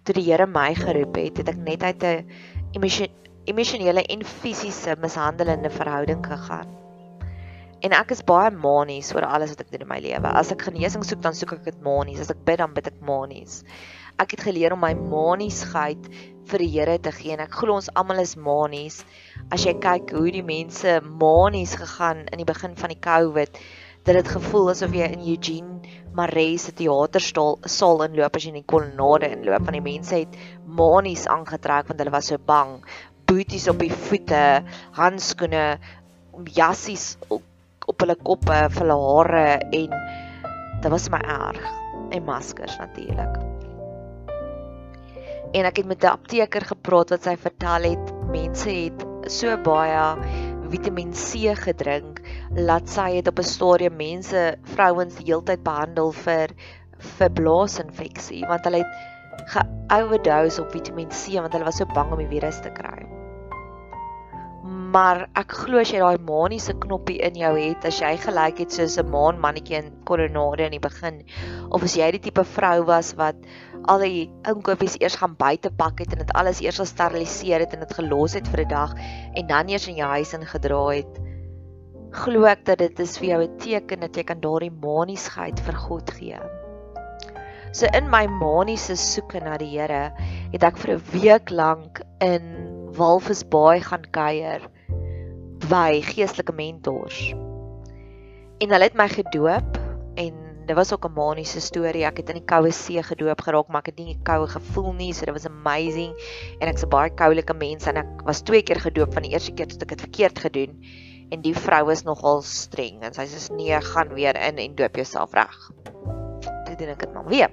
toe 0.08 0.16
die 0.16 0.24
Here 0.30 0.48
my 0.48 0.72
geroep 0.76 1.20
het, 1.20 1.42
het 1.42 1.52
ek 1.52 1.60
net 1.60 1.84
uit 1.84 2.02
'n 2.02 2.24
emosionele 3.48 4.02
en 4.08 4.24
fisiese 4.24 4.96
mishandelende 5.00 5.70
verhouding 5.70 6.24
gegaan. 6.24 6.68
En 7.84 7.92
ek 7.92 8.10
is 8.10 8.24
baie 8.26 8.50
manies 8.50 9.12
oor 9.14 9.22
alles 9.28 9.52
wat 9.54 9.60
ek 9.60 9.70
doen 9.70 9.84
in 9.84 9.88
my 9.88 10.00
lewe. 10.02 10.32
As 10.34 10.50
ek 10.50 10.64
genesing 10.66 11.04
soek, 11.04 11.20
dan 11.22 11.34
soek 11.34 11.52
ek 11.52 11.64
dit 11.64 11.80
manies. 11.82 12.20
As 12.20 12.30
ek 12.30 12.40
bid, 12.44 12.58
dan 12.58 12.74
bid 12.74 12.86
ek 12.90 13.00
manies. 13.00 13.62
ek 14.18 14.32
het 14.34 14.40
geleer 14.48 14.72
om 14.74 14.80
my 14.82 14.94
maniesheid 14.98 16.08
vir 16.50 16.58
die 16.58 16.70
Here 16.72 16.96
te 16.98 17.12
gee 17.14 17.36
en 17.36 17.44
ek 17.44 17.54
glo 17.54 17.76
ons 17.78 17.90
almal 17.94 18.18
is 18.18 18.34
manies. 18.34 19.04
As 19.54 19.62
jy 19.62 19.76
kyk 19.78 20.10
hoe 20.10 20.32
die 20.34 20.42
mense 20.42 20.98
manies 21.06 21.76
gegaan 21.78 22.24
in 22.32 22.42
die 22.42 22.48
begin 22.48 22.74
van 22.74 22.90
die 22.90 22.98
COVID, 22.98 23.60
dit 24.08 24.18
het 24.18 24.32
gevoel 24.34 24.72
asof 24.72 24.96
jy 24.96 25.06
in 25.14 25.22
Eugene 25.22 25.97
Maree 26.18 26.56
se 26.58 26.74
teaterstoel 26.74 27.58
saal 27.70 28.02
inloop 28.08 28.36
as 28.36 28.46
jy 28.46 28.52
in 28.52 28.60
die 28.60 28.70
kolonnade 28.72 29.30
inloop 29.36 29.68
van 29.68 29.78
die 29.78 29.84
mense 29.84 30.22
het 30.24 30.38
manies 30.80 31.26
aangetrek 31.30 31.90
want 31.90 32.02
hulle 32.02 32.14
was 32.14 32.30
so 32.32 32.40
bang. 32.50 32.78
Booties 33.28 33.68
op 33.70 33.78
die 33.82 33.92
voete, 33.92 34.42
handskoene, 34.98 35.66
jassies 36.56 37.12
op, 37.28 37.44
op 37.88 38.04
hulle 38.04 38.16
koppe, 38.24 38.64
vir 38.74 38.82
hulle 38.84 38.98
hare 39.04 39.46
en 39.68 39.94
dit 40.82 40.90
was 40.96 41.10
my 41.12 41.22
erg. 41.38 41.62
En 42.08 42.24
maskers 42.24 42.78
natuurlik 42.80 43.38
en 45.56 45.64
ek 45.64 45.80
het 45.80 45.86
met 45.86 46.04
'n 46.04 46.12
apteker 46.12 46.64
gepraat 46.64 47.10
wat 47.10 47.22
sy 47.22 47.36
vertel 47.36 47.82
het. 47.82 48.12
Mense 48.28 48.70
het 48.70 49.06
so 49.30 49.56
baie 49.56 50.16
Vitamiin 50.68 51.12
C 51.12 51.54
gedrink 51.56 52.17
laat 52.56 52.88
sy 52.88 53.16
het 53.16 53.28
op 53.28 53.38
'n 53.38 53.44
stadium 53.44 53.96
mense 53.96 54.56
vrouens 54.74 55.18
heeltyd 55.18 55.62
behandel 55.62 56.12
vir 56.12 56.54
vir 56.98 57.30
blaasinfeksie 57.30 58.46
want 58.48 58.64
hulle 58.64 58.82
het 58.82 59.16
geoverdose 59.46 60.62
op 60.62 60.72
Vitamiin 60.72 61.08
C 61.08 61.38
want 61.38 61.52
hulle 61.52 61.68
was 61.68 61.76
so 61.76 61.86
bang 61.94 62.12
om 62.12 62.18
die 62.18 62.32
virus 62.32 62.60
te 62.60 62.72
kry. 62.74 63.06
Maar 64.88 65.26
ek 65.36 65.52
glo 65.52 65.78
as 65.78 65.92
jy 65.92 66.00
daai 66.00 66.18
maniese 66.24 66.72
knoppie 66.80 67.18
in 67.20 67.36
jou 67.36 67.52
het 67.58 67.84
as 67.84 68.00
jy 68.00 68.16
gelyk 68.16 68.58
het 68.64 68.72
soos 68.72 68.98
'n 68.98 69.10
maan 69.10 69.40
mannetjie 69.40 69.76
in 69.76 69.92
koronade 70.04 70.64
in 70.64 70.72
die 70.72 70.80
begin 70.88 71.22
of 71.70 71.82
as 71.82 71.96
jy 71.96 72.10
die 72.10 72.24
tipe 72.26 72.44
vrou 72.44 72.84
was 72.84 73.14
wat 73.14 73.36
al 73.84 73.98
die 73.98 74.30
inkopies 74.48 74.96
eers 75.00 75.16
gaan 75.16 75.36
buite 75.36 75.70
pak 75.70 75.98
het 76.00 76.12
en 76.12 76.18
dit 76.18 76.32
alles 76.32 76.60
eers 76.60 76.80
gesteriliseer 76.80 77.60
het 77.60 77.72
en 77.72 77.80
dit 77.80 77.94
gelos 77.94 78.34
het 78.34 78.48
vir 78.48 78.64
'n 78.64 78.68
dag 78.68 78.94
en 79.34 79.46
dan 79.46 79.68
eers 79.68 79.88
in 79.88 79.96
jou 79.96 80.08
huis 80.08 80.32
ingedra 80.32 80.86
het 80.88 81.20
glo 82.10 82.44
ek 82.44 82.64
dat 82.64 82.78
dit 82.78 83.00
is 83.00 83.18
vir 83.18 83.28
jou 83.28 83.42
'n 83.42 83.58
teken 83.58 84.00
dat 84.00 84.16
jy 84.16 84.24
kan 84.24 84.40
daardie 84.40 84.72
maniesheid 84.72 85.60
vir 85.60 85.74
God 85.74 86.10
gee 86.10 86.38
so 87.72 87.86
in 87.94 88.08
my 88.10 88.26
maniese 88.26 88.96
soeke 88.96 89.40
na 89.44 89.58
die 89.60 89.70
Here 89.70 90.12
het 90.52 90.62
ek 90.64 90.78
vir 90.78 90.96
'n 90.96 91.04
week 91.12 91.50
lank 91.50 92.00
in 92.20 92.44
Walvisbaai 92.98 93.80
gaan 93.84 94.04
kuier 94.10 94.64
by 95.68 96.00
geestelike 96.00 96.54
mentors. 96.56 97.18
En 98.58 98.72
hulle 98.72 98.88
het 98.88 98.96
my 98.96 99.08
gedoop 99.12 99.76
en 100.16 100.34
dit 100.66 100.76
was 100.76 100.92
ook 100.92 101.04
'n 101.04 101.14
maniese 101.14 101.60
storie. 101.60 102.04
Ek 102.04 102.16
het 102.16 102.30
in 102.30 102.40
die 102.40 102.48
koue 102.48 102.72
see 102.72 103.02
gedoop 103.02 103.40
geraak, 103.40 103.68
maar 103.68 103.82
ek 103.84 103.92
het 103.92 103.98
nie 103.98 104.18
koue 104.22 104.46
gevoel 104.46 104.92
nie, 104.92 105.12
so 105.12 105.24
dit 105.24 105.34
was 105.34 105.46
amazing. 105.46 106.12
En 106.60 106.68
ek's 106.68 106.84
'n 106.84 106.88
baie 106.88 107.10
koulike 107.10 107.54
mens 107.54 107.86
en 107.86 107.96
ek 107.96 108.22
was 108.24 108.42
twee 108.42 108.62
keer 108.62 108.80
gedoop 108.80 109.12
van 109.12 109.22
die 109.22 109.32
eerste 109.32 109.52
keer 109.52 109.66
toe 109.66 109.78
ek 109.82 109.88
dit 109.88 110.00
verkeerd 110.00 110.38
gedoen. 110.38 110.80
En 111.34 111.44
die 111.44 111.54
vrou 111.56 111.84
is 111.92 112.04
nogal 112.06 112.42
streng 112.46 113.02
en 113.04 113.14
sy 113.16 113.26
sê 113.28 113.42
nee, 113.54 113.80
gaan 113.92 114.14
weer 114.16 114.36
in 114.48 114.60
en 114.62 114.76
doop 114.78 114.96
jouself 114.96 115.36
reg. 115.36 115.56
Toe 116.64 116.76
doen 116.78 116.94
ek 116.94 117.04
dit 117.04 117.14
maar 117.14 117.28
weer. 117.28 117.52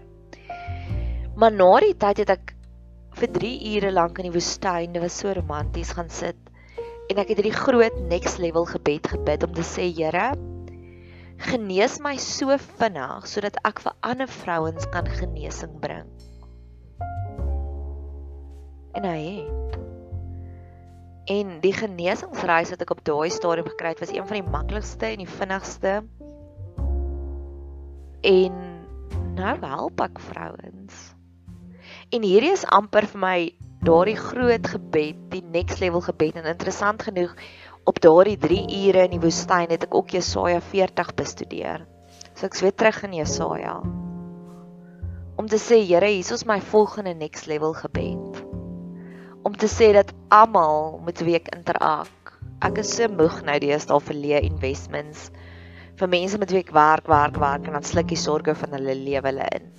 Maar 1.36 1.52
na 1.52 1.72
die 1.84 1.96
tyd 2.00 2.24
het 2.24 2.36
ek 2.38 2.56
vir 3.20 3.32
3 3.36 3.54
ure 3.76 3.92
lank 3.92 4.20
in 4.20 4.30
die 4.30 4.36
woestyn, 4.36 4.96
dit 4.96 5.04
was 5.04 5.20
so 5.20 5.32
romanties 5.36 5.92
gaan 5.96 6.12
sit 6.12 6.40
en 7.12 7.20
ek 7.22 7.30
het 7.30 7.40
hierdie 7.40 7.56
groot 7.56 7.98
next 8.10 8.40
level 8.42 8.66
gebed 8.66 9.08
gebid 9.12 9.44
om 9.46 9.54
te 9.54 9.66
sê 9.68 9.86
Here 9.94 10.32
genees 11.38 12.00
my 12.02 12.16
so 12.22 12.56
vinnig 12.80 13.28
sodat 13.30 13.60
ek 13.68 13.84
vir 13.84 13.98
ander 14.10 14.32
vrouens 14.32 14.88
kan 14.94 15.08
genesing 15.20 15.76
bring. 15.84 16.08
En 18.96 19.04
hy 19.04 19.20
het. 19.20 19.85
En 21.26 21.58
die 21.64 21.74
genesingsreis 21.74 22.70
wat 22.74 22.82
ek 22.86 22.94
op 22.94 23.02
daai 23.08 23.30
stadium 23.34 23.68
gekry 23.72 23.96
het 23.96 24.04
was 24.04 24.14
een 24.14 24.28
van 24.30 24.38
die 24.38 24.50
maklikste 24.56 25.10
en 25.10 25.24
die 25.24 25.30
vinnigste. 25.30 25.94
En 28.26 28.60
nou 29.36 29.56
help 29.62 30.02
ek 30.06 30.22
vrouens. 30.30 31.02
En 32.14 32.26
hierdie 32.26 32.54
is 32.54 32.66
amper 32.70 33.08
vir 33.10 33.22
my 33.22 33.38
daardie 33.86 34.18
groot 34.18 34.68
gebed, 34.70 35.18
die 35.34 35.44
next 35.54 35.82
level 35.82 36.02
gebed 36.06 36.38
en 36.42 36.50
interessant 36.50 37.04
genoeg 37.06 37.34
op 37.86 38.00
daardie 38.02 38.38
3 38.42 38.62
ure 38.88 39.04
in 39.06 39.14
die 39.14 39.22
woestyn 39.22 39.70
het 39.70 39.86
ek 39.86 39.98
ook 39.98 40.16
Jesaja 40.16 40.62
40 40.72 41.14
bestudeer. 41.18 41.86
So 42.34 42.50
ek's 42.50 42.64
weer 42.66 42.74
terug 42.74 43.04
in 43.06 43.14
Jesaja. 43.20 43.76
Om 45.36 45.50
te 45.52 45.60
sê 45.62 45.82
Here, 45.84 46.10
hier 46.10 46.34
is 46.34 46.46
my 46.46 46.62
volgende 46.62 47.14
next 47.14 47.46
level 47.46 47.74
gebed. 47.74 48.25
Om 49.46 49.54
te 49.62 49.68
sê 49.70 49.92
dat 49.94 50.10
almal 50.34 51.00
moet 51.06 51.20
week 51.22 51.52
interak. 51.54 52.32
Ek 52.66 52.80
is 52.82 52.96
so 52.98 53.06
moeg 53.14 53.44
nou 53.46 53.60
deesdae 53.62 54.00
vir 54.08 54.18
leë 54.22 54.40
investments 54.48 55.28
vir 56.00 56.10
mense 56.12 56.40
met 56.42 56.52
wie 56.52 56.64
ek 56.64 56.72
werk, 56.76 57.06
werk, 57.08 57.38
werk 57.40 57.68
en 57.70 57.78
dan 57.78 57.86
slukkie 57.86 58.18
sorge 58.20 58.56
van 58.58 58.74
hulle 58.76 58.96
lewe 58.98 59.30
hulle 59.30 59.46
in. 59.56 59.70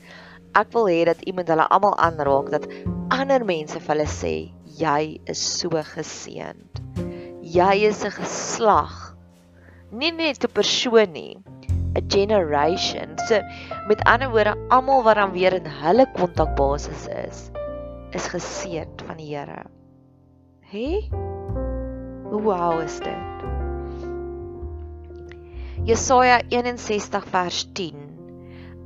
Ek 0.57 0.71
wil 0.77 0.87
hê 0.89 1.01
dat 1.09 1.25
iemand 1.29 1.51
hulle 1.53 1.67
almal 1.75 1.97
aanraak 2.01 2.53
dat 2.55 2.69
ander 3.17 3.45
mense 3.49 3.83
vir 3.83 3.95
hulle 3.97 4.07
sê 4.13 4.33
jy 4.79 5.03
is 5.35 5.43
so 5.59 5.83
geseënd. 5.91 6.81
Jy 7.43 7.75
is 7.91 8.05
'n 8.05 8.15
geslag. 8.21 9.17
Nie 9.91 10.13
net 10.13 10.45
'n 10.45 10.53
persoon 10.55 11.13
nie, 11.13 11.37
'n 11.99 12.09
generation. 12.09 13.19
So 13.29 13.43
met 13.89 14.07
ander 14.07 14.31
woorde, 14.31 14.55
almal 14.71 15.03
wat 15.03 15.17
dan 15.17 15.33
weer 15.33 15.55
in 15.55 15.67
hulle 15.67 16.07
kontakbasis 16.15 17.07
is, 17.27 17.51
is 18.17 18.31
geseënd 18.33 19.05
van 19.07 19.21
die 19.21 19.29
Here. 19.35 19.67
Hè? 20.73 20.89
Hoe 22.31 22.43
wow 22.43 22.81
is 22.81 22.97
dit? 23.05 23.45
Jesaja 25.87 26.41
61 26.49 27.29
vers 27.31 27.61
10 27.79 28.03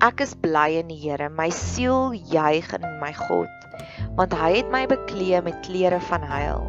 Ek 0.05 0.21
is 0.25 0.35
bly 0.35 0.81
in 0.81 0.91
die 0.91 0.99
Here, 0.99 1.31
my 1.31 1.49
siel 1.55 2.13
juig 2.13 2.73
in 2.77 2.85
my 3.01 3.15
God 3.17 3.49
want 4.19 4.35
hy 4.37 4.51
het 4.59 4.69
my 4.73 4.83
beklee 4.91 5.41
met 5.45 5.63
klere 5.65 6.01
van 6.11 6.25
heil 6.27 6.67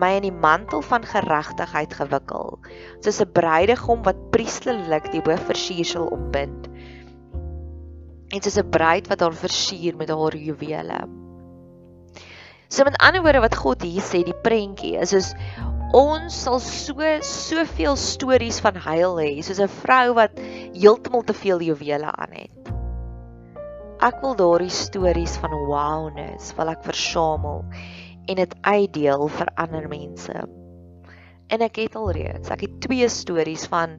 my 0.00 0.12
in 0.18 0.26
die 0.28 0.38
mantel 0.44 0.82
van 0.84 1.04
geregtigheid 1.08 1.92
gewikkel 1.98 2.56
soos 3.04 3.20
'n 3.24 3.32
bruidegom 3.38 4.02
wat 4.08 4.22
priesterlik 4.32 5.10
die 5.12 5.24
hoofversiersel 5.26 6.08
ombind 6.16 6.70
en 8.32 8.40
soos 8.40 8.58
'n 8.62 8.70
bruid 8.78 9.08
wat 9.12 9.20
haar 9.20 9.38
versier 9.44 9.96
met 9.96 10.08
haar 10.08 10.36
juwele 10.36 11.00
so 12.68 12.84
met 12.84 12.98
ander 12.98 13.22
woorde 13.22 13.40
wat 13.40 13.56
God 13.56 13.82
hier 13.82 14.02
sê 14.02 14.24
die 14.26 14.40
prentjie 14.46 14.96
is 15.00 15.14
soos 15.14 15.32
ons 15.96 16.34
sal 16.44 16.60
so 16.60 17.12
soveel 17.22 17.96
stories 17.96 18.60
van 18.60 18.76
heil 18.88 19.16
hê 19.22 19.42
soos 19.42 19.60
'n 19.60 19.76
vrou 19.82 20.14
wat 20.14 20.34
heeltemal 20.74 21.22
te 21.22 21.34
veel 21.34 21.60
juwele 21.70 22.10
aan 22.12 22.32
het 22.32 22.56
Ek 23.96 24.18
wil 24.20 24.34
daardie 24.36 24.72
stories 24.72 25.38
van 25.40 25.54
wowness 25.70 26.50
wil 26.58 26.68
ek 26.68 26.82
versamel 26.84 27.62
en 28.28 28.36
dit 28.36 28.52
uitdeel 28.68 29.24
vir 29.38 29.50
ander 29.56 29.86
mense. 29.88 30.42
En 31.48 31.64
ek 31.64 31.80
het 31.80 31.96
al 31.96 32.10
reeds, 32.12 32.50
ek 32.52 32.66
het 32.66 32.74
twee 32.84 33.08
stories 33.08 33.64
van 33.72 33.96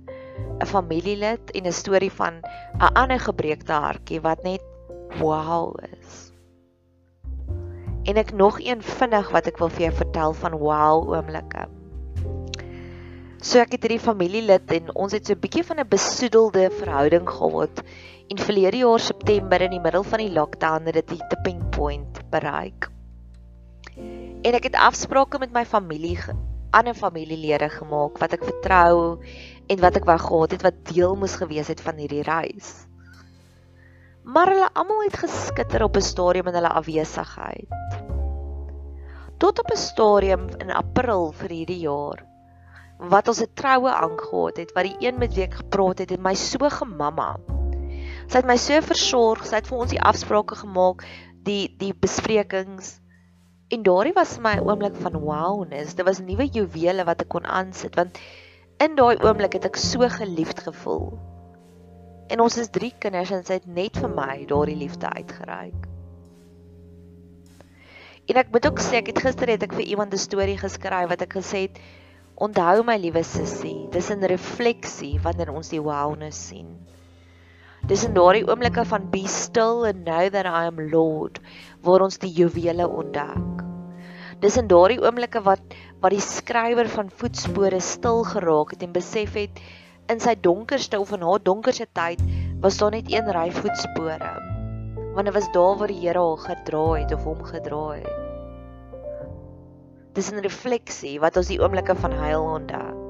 'n 0.62 0.70
familielid 0.70 1.50
en 1.58 1.66
'n 1.66 1.74
storie 1.74 2.12
van 2.14 2.42
'n 2.78 2.94
ander 2.94 3.20
gebreekte 3.20 3.74
hartjie 3.74 4.22
wat 4.22 4.44
net 4.44 4.62
wow 5.18 5.74
is. 5.98 6.32
En 8.08 8.18
ek 8.18 8.32
nog 8.34 8.60
een 8.64 8.82
vinnig 8.82 9.32
wat 9.36 9.48
ek 9.48 9.60
wil 9.60 9.70
vir 9.70 9.90
jou 9.90 9.96
vertel 10.00 10.34
van 10.34 10.60
wow 10.62 11.12
oomblikke. 11.14 11.68
So 13.44 13.60
ek 13.60 13.76
het 13.76 13.84
hierdie 13.84 14.02
familielid 14.02 14.72
en 14.72 14.96
ons 14.96 15.14
het 15.14 15.28
so 15.28 15.34
'n 15.34 15.40
bietjie 15.40 15.64
van 15.64 15.80
'n 15.80 15.88
besoedelde 15.88 16.70
verhouding 16.72 17.30
gehad 17.30 17.84
En 18.28 18.38
verlede 18.38 18.78
jaar 18.78 19.00
September 19.00 19.62
in 19.62 19.72
die 19.72 19.80
middel 19.80 20.04
van 20.04 20.20
die 20.20 20.32
lockdown 20.36 20.90
het 20.90 20.98
dit 21.00 21.14
die 21.14 21.28
tipping 21.32 21.62
point 21.72 22.20
bereik. 22.32 22.90
En 24.44 24.58
ek 24.58 24.68
het 24.68 24.76
afsprake 24.76 25.40
met 25.40 25.54
my 25.56 25.64
familie, 25.66 26.18
ander 26.76 26.98
familielede 26.98 27.70
gemaak 27.72 28.20
wat 28.20 28.36
ek 28.36 28.44
vertrou 28.44 29.24
en 29.72 29.80
wat 29.80 30.02
ek 30.02 30.10
wou 30.10 30.18
gehad 30.20 30.58
het 30.58 30.66
wat 30.68 30.84
deel 30.92 31.16
moes 31.16 31.38
gewees 31.40 31.72
het 31.72 31.80
van 31.86 32.04
hierdie 32.04 32.26
reis. 32.28 32.87
Maar 34.28 34.52
hulle 34.52 34.70
almal 34.74 35.06
het 35.08 35.18
geskitter 35.24 35.84
op 35.84 35.96
'n 35.96 36.04
stadium 36.04 36.48
in 36.52 36.58
hulle 36.60 36.74
afwesigheid. 36.80 37.68
Tot 39.38 39.60
op 39.60 39.72
'n 39.72 39.78
stadium 39.78 40.48
in 40.58 40.72
April 40.72 41.32
vir 41.32 41.50
hierdie 41.50 41.80
jaar 41.80 42.26
wat 42.98 43.28
ons 43.28 43.42
'n 43.42 43.54
troue 43.54 43.92
aangegaan 43.94 44.58
het 44.58 44.72
wat 44.74 44.84
die 44.84 44.98
een 45.00 45.18
met 45.18 45.34
wie 45.34 45.44
ek 45.44 45.54
gepraat 45.54 46.00
het 46.00 46.12
en 46.12 46.22
my 46.22 46.34
so 46.34 46.70
gemamma 46.70 47.38
Sy 48.28 48.42
het 48.42 48.48
my 48.50 48.58
so 48.60 48.82
versorg, 48.84 49.46
sy 49.48 49.62
het 49.62 49.70
vir 49.70 49.78
ons 49.78 49.94
die 49.94 50.02
afsprake 50.04 50.58
gemaak, 50.60 51.06
die 51.48 51.70
die 51.80 51.94
besprekings. 51.96 52.98
En 53.72 53.86
daardie 53.88 54.12
was 54.18 54.34
vir 54.36 54.44
my 54.44 54.54
'n 54.58 54.68
oomblik 54.68 54.96
van 54.96 55.16
wowness. 55.22 55.96
Dit 55.96 56.06
was 56.06 56.20
nuwe 56.20 56.48
juwele 56.48 57.06
wat 57.06 57.22
ek 57.22 57.30
kon 57.30 57.46
aansit 57.46 57.96
want 57.96 58.20
in 58.80 58.96
daai 58.96 59.16
oomblik 59.24 59.54
het 59.54 59.66
ek 59.66 59.78
so 59.78 60.00
geliefd 60.10 60.60
gevoel. 60.60 61.37
En 62.28 62.42
ons 62.44 62.58
is 62.58 62.70
drie 62.70 62.94
kinders 63.00 63.32
en 63.32 63.46
sy 63.48 63.60
het 63.60 63.68
net 63.68 63.98
vir 64.02 64.12
my 64.12 64.46
daardie 64.50 64.76
liefde 64.76 65.08
uitgereik. 65.08 65.88
En 68.28 68.40
ek 68.42 68.50
moet 68.52 68.66
ook 68.68 68.82
sê 68.84 69.00
ek 69.00 69.14
het 69.14 69.22
gister 69.24 69.48
het 69.54 69.64
ek 69.64 69.78
vir 69.78 69.88
iemand 69.88 70.14
'n 70.14 70.20
storie 70.20 70.58
geskryf 70.60 71.08
wat 71.10 71.22
ek 71.24 71.38
gesê 71.40 71.62
het 71.68 71.80
onthou 72.36 72.84
my 72.84 72.98
liewe 73.00 73.24
sussie, 73.24 73.88
dis 73.92 74.12
'n 74.12 74.28
refleksie 74.28 75.20
wanneer 75.24 75.54
ons 75.54 75.70
die 75.70 75.82
wowness 75.82 76.48
sien. 76.50 76.76
Dis 77.88 78.04
in 78.04 78.14
daardie 78.14 78.44
oomblikke 78.44 78.84
van 78.86 79.10
be 79.10 79.24
still 79.28 79.86
and 79.86 80.04
know 80.04 80.30
that 80.30 80.46
I 80.46 80.68
am 80.68 80.80
Lord 80.92 81.40
waar 81.82 82.02
ons 82.02 82.18
die 82.18 82.34
juwele 82.34 82.88
ontdek. 82.88 83.64
Dis 84.42 84.58
in 84.58 84.68
daardie 84.68 85.00
oomblikke 85.00 85.42
wat 85.42 85.64
wat 86.02 86.12
die 86.12 86.22
skrywer 86.22 86.90
van 86.90 87.10
voetspore 87.10 87.80
stil 87.80 88.24
geraak 88.24 88.76
het 88.76 88.84
en 88.84 88.92
besef 88.92 89.34
het 89.34 89.62
in 90.12 90.20
sy 90.24 90.36
donkerste 90.40 91.00
of 91.00 91.12
in 91.16 91.26
haar 91.26 91.42
donkerste 91.44 91.88
tyd 91.98 92.22
was 92.64 92.78
daar 92.80 92.92
net 92.96 93.12
een 93.12 93.32
ry 93.36 93.50
voetspore. 93.52 94.32
Want 95.16 95.26
dit 95.26 95.34
was 95.34 95.52
daar 95.52 95.76
waar 95.78 95.92
die 95.92 96.00
Here 96.00 96.20
haar 96.20 96.38
gedraai 96.38 97.02
het 97.02 97.14
of 97.14 97.24
hom 97.24 97.44
gedraai 97.44 98.02
het. 98.02 98.14
Dis 100.14 100.32
'n 100.32 100.42
refleksie 100.42 101.20
wat 101.20 101.38
ons 101.38 101.48
die 101.48 101.60
oomblikke 101.62 101.96
van 101.96 102.12
heil 102.12 102.44
ontdek. 102.44 103.07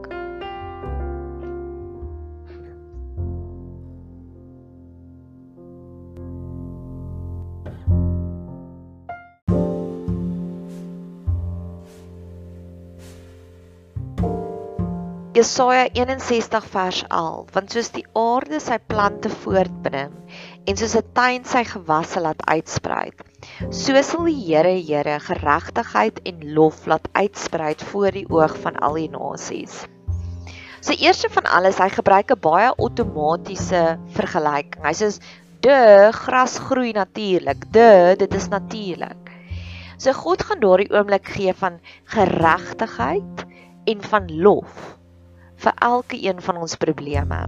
Jesaja 15.38 15.86
61 15.94 16.66
vers 16.74 17.04
11 17.14 17.52
want 17.54 17.74
soos 17.74 17.92
die 17.94 18.06
aarde 18.18 18.58
sy 18.64 18.80
plante 18.90 19.30
voortbring 19.30 20.16
en 20.66 20.80
soos 20.80 20.96
'n 20.98 21.12
tuin 21.20 21.44
sy 21.46 21.62
gewasse 21.74 22.24
laat 22.26 22.42
uitsprei 22.50 23.12
so 23.82 24.02
sal 24.08 24.26
die 24.26 24.40
Here 24.48 24.74
Here 24.88 25.20
geregtigheid 25.28 26.24
en 26.26 26.42
lof 26.58 26.88
laat 26.90 27.06
uitsprei 27.14 27.76
voor 27.92 28.18
die 28.18 28.26
oog 28.34 28.58
van 28.66 28.82
al 28.82 28.98
die 28.98 29.12
nasies. 29.14 29.86
So 30.82 30.98
eerste 30.98 31.30
van 31.30 31.46
alles 31.46 31.78
hy 31.78 31.90
gebruik 31.94 32.34
'n 32.34 32.42
baie 32.42 32.74
outomatiese 32.74 34.00
vergelyking. 34.18 34.90
Hy 34.90 34.96
sê 34.98 35.14
de 35.62 36.10
gras 36.18 36.58
groei 36.58 36.98
natuurlik. 36.98 37.72
De 37.72 38.16
dit 38.18 38.34
is 38.34 38.50
natuurlik. 38.50 39.34
So 39.98 40.14
God 40.14 40.42
gaan 40.42 40.66
daardie 40.66 40.90
oomblik 40.90 41.30
gee 41.30 41.54
van 41.54 41.80
geregtigheid 42.06 43.46
en 43.86 44.02
van 44.02 44.42
lof 44.42 44.97
vir 45.64 45.74
elke 45.82 46.18
een 46.22 46.42
van 46.42 46.58
ons 46.62 46.76
probleme. 46.80 47.46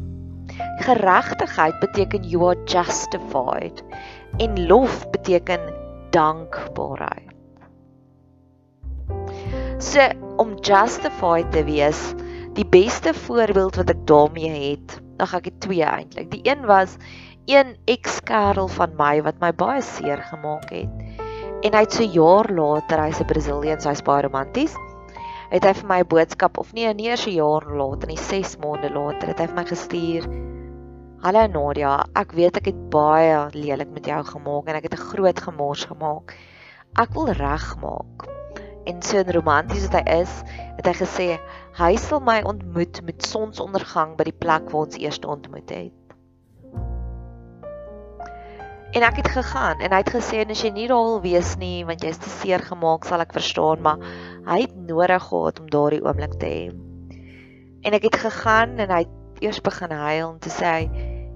Geregtigheid 0.85 1.79
beteken 1.79 2.25
you 2.29 2.47
are 2.49 2.63
justified 2.65 3.83
en 4.37 4.65
lof 4.67 5.09
beteken 5.13 5.59
dankbaarheid. 6.11 7.27
So 9.79 10.09
om 10.41 10.57
justified 10.61 11.51
te 11.51 11.63
wees, 11.63 12.01
die 12.57 12.65
beste 12.65 13.13
voorbeeld 13.13 13.79
wat 13.79 13.93
ek 13.93 14.01
daarmee 14.09 14.51
het, 14.71 14.99
gaan 15.19 15.45
ek 15.45 15.59
twee 15.63 15.85
eintlik. 15.85 16.31
Die 16.31 16.43
een 16.43 16.65
was 16.67 16.97
een 17.49 17.75
ex-kerel 17.85 18.67
van 18.67 18.93
my 18.97 19.21
wat 19.25 19.39
my 19.43 19.53
baie 19.55 19.81
seer 19.85 20.21
gemaak 20.31 20.69
het. 20.73 20.91
En 21.63 21.75
hy 21.75 21.81
het 21.83 21.95
so 21.95 22.03
jaar 22.03 22.47
later, 22.51 23.01
hy's 23.03 23.19
'n 23.19 23.27
Brazilian, 23.27 23.81
so 23.81 23.89
hy's 23.89 24.03
baie 24.03 24.23
romanties 24.23 24.75
het 25.49 25.65
hy 25.65 25.73
vir 25.73 25.87
my 25.89 25.99
'n 26.03 26.09
boodskap 26.09 26.57
of 26.61 26.73
nee, 26.77 26.93
nie 26.93 27.09
eers 27.09 27.25
'n 27.27 27.33
jaar 27.33 27.65
later 27.65 28.07
nie, 28.07 28.17
6 28.17 28.57
maande 28.61 28.89
later 28.93 29.27
het 29.27 29.39
hy 29.39 29.47
vir 29.47 29.55
my 29.55 29.65
gestuur. 29.65 30.23
Hallo 31.19 31.47
Nadia, 31.47 32.05
ek 32.15 32.31
weet 32.31 32.57
ek 32.57 32.65
het 32.71 32.89
baie 32.89 33.49
lelik 33.53 33.89
met 33.91 34.05
jou 34.05 34.23
gemaak 34.23 34.69
en 34.69 34.75
ek 34.75 34.83
het 34.83 34.93
'n 34.93 35.07
groot 35.11 35.39
gemors 35.39 35.85
gemaak. 35.85 36.35
Ek 36.95 37.09
wil 37.13 37.27
regmaak. 37.33 38.27
En 38.85 39.01
so 39.01 39.23
romanties 39.27 39.89
wat 39.89 39.99
hy 39.99 40.21
is, 40.21 40.43
het 40.77 40.85
hy 40.85 40.93
gesê 40.93 41.39
hy 41.73 41.95
sal 41.95 42.19
my 42.19 42.41
ontmoet 42.41 43.01
met 43.03 43.25
sonsondergang 43.25 44.15
by 44.17 44.23
die 44.23 44.39
plek 44.39 44.69
waar 44.71 44.85
ons 44.85 44.97
eers 44.97 45.19
ontmoet 45.19 45.69
het. 45.69 45.98
En 48.89 49.03
ek 49.05 49.19
het 49.21 49.27
gegaan 49.35 49.83
en 49.85 49.93
hy 49.93 49.99
het 50.01 50.09
gesê 50.09 50.41
as 50.49 50.63
jy 50.65 50.71
nie 50.73 50.87
daar 50.89 51.05
wil 51.05 51.19
wees 51.21 51.51
nie 51.61 51.83
want 51.85 52.01
jy's 52.01 52.17
te 52.17 52.29
seer 52.39 52.63
gemaak, 52.65 53.05
sal 53.05 53.21
ek 53.21 53.35
verstaan, 53.37 53.83
maar 53.85 54.01
hy 54.47 54.63
het 54.63 54.73
nodig 54.87 55.27
gehad 55.29 55.59
om 55.61 55.69
daardie 55.69 56.01
oomblik 56.01 56.33
te 56.41 56.49
hê. 56.49 56.63
En 57.85 57.93
ek 57.93 58.07
het 58.09 58.17
gegaan 58.23 58.79
en 58.81 58.89
hy 58.89 59.03
het 59.05 59.43
eers 59.45 59.61
begin 59.61 59.93
huil 59.93 60.31
en 60.31 60.39
te 60.41 60.49
sê 60.49 60.73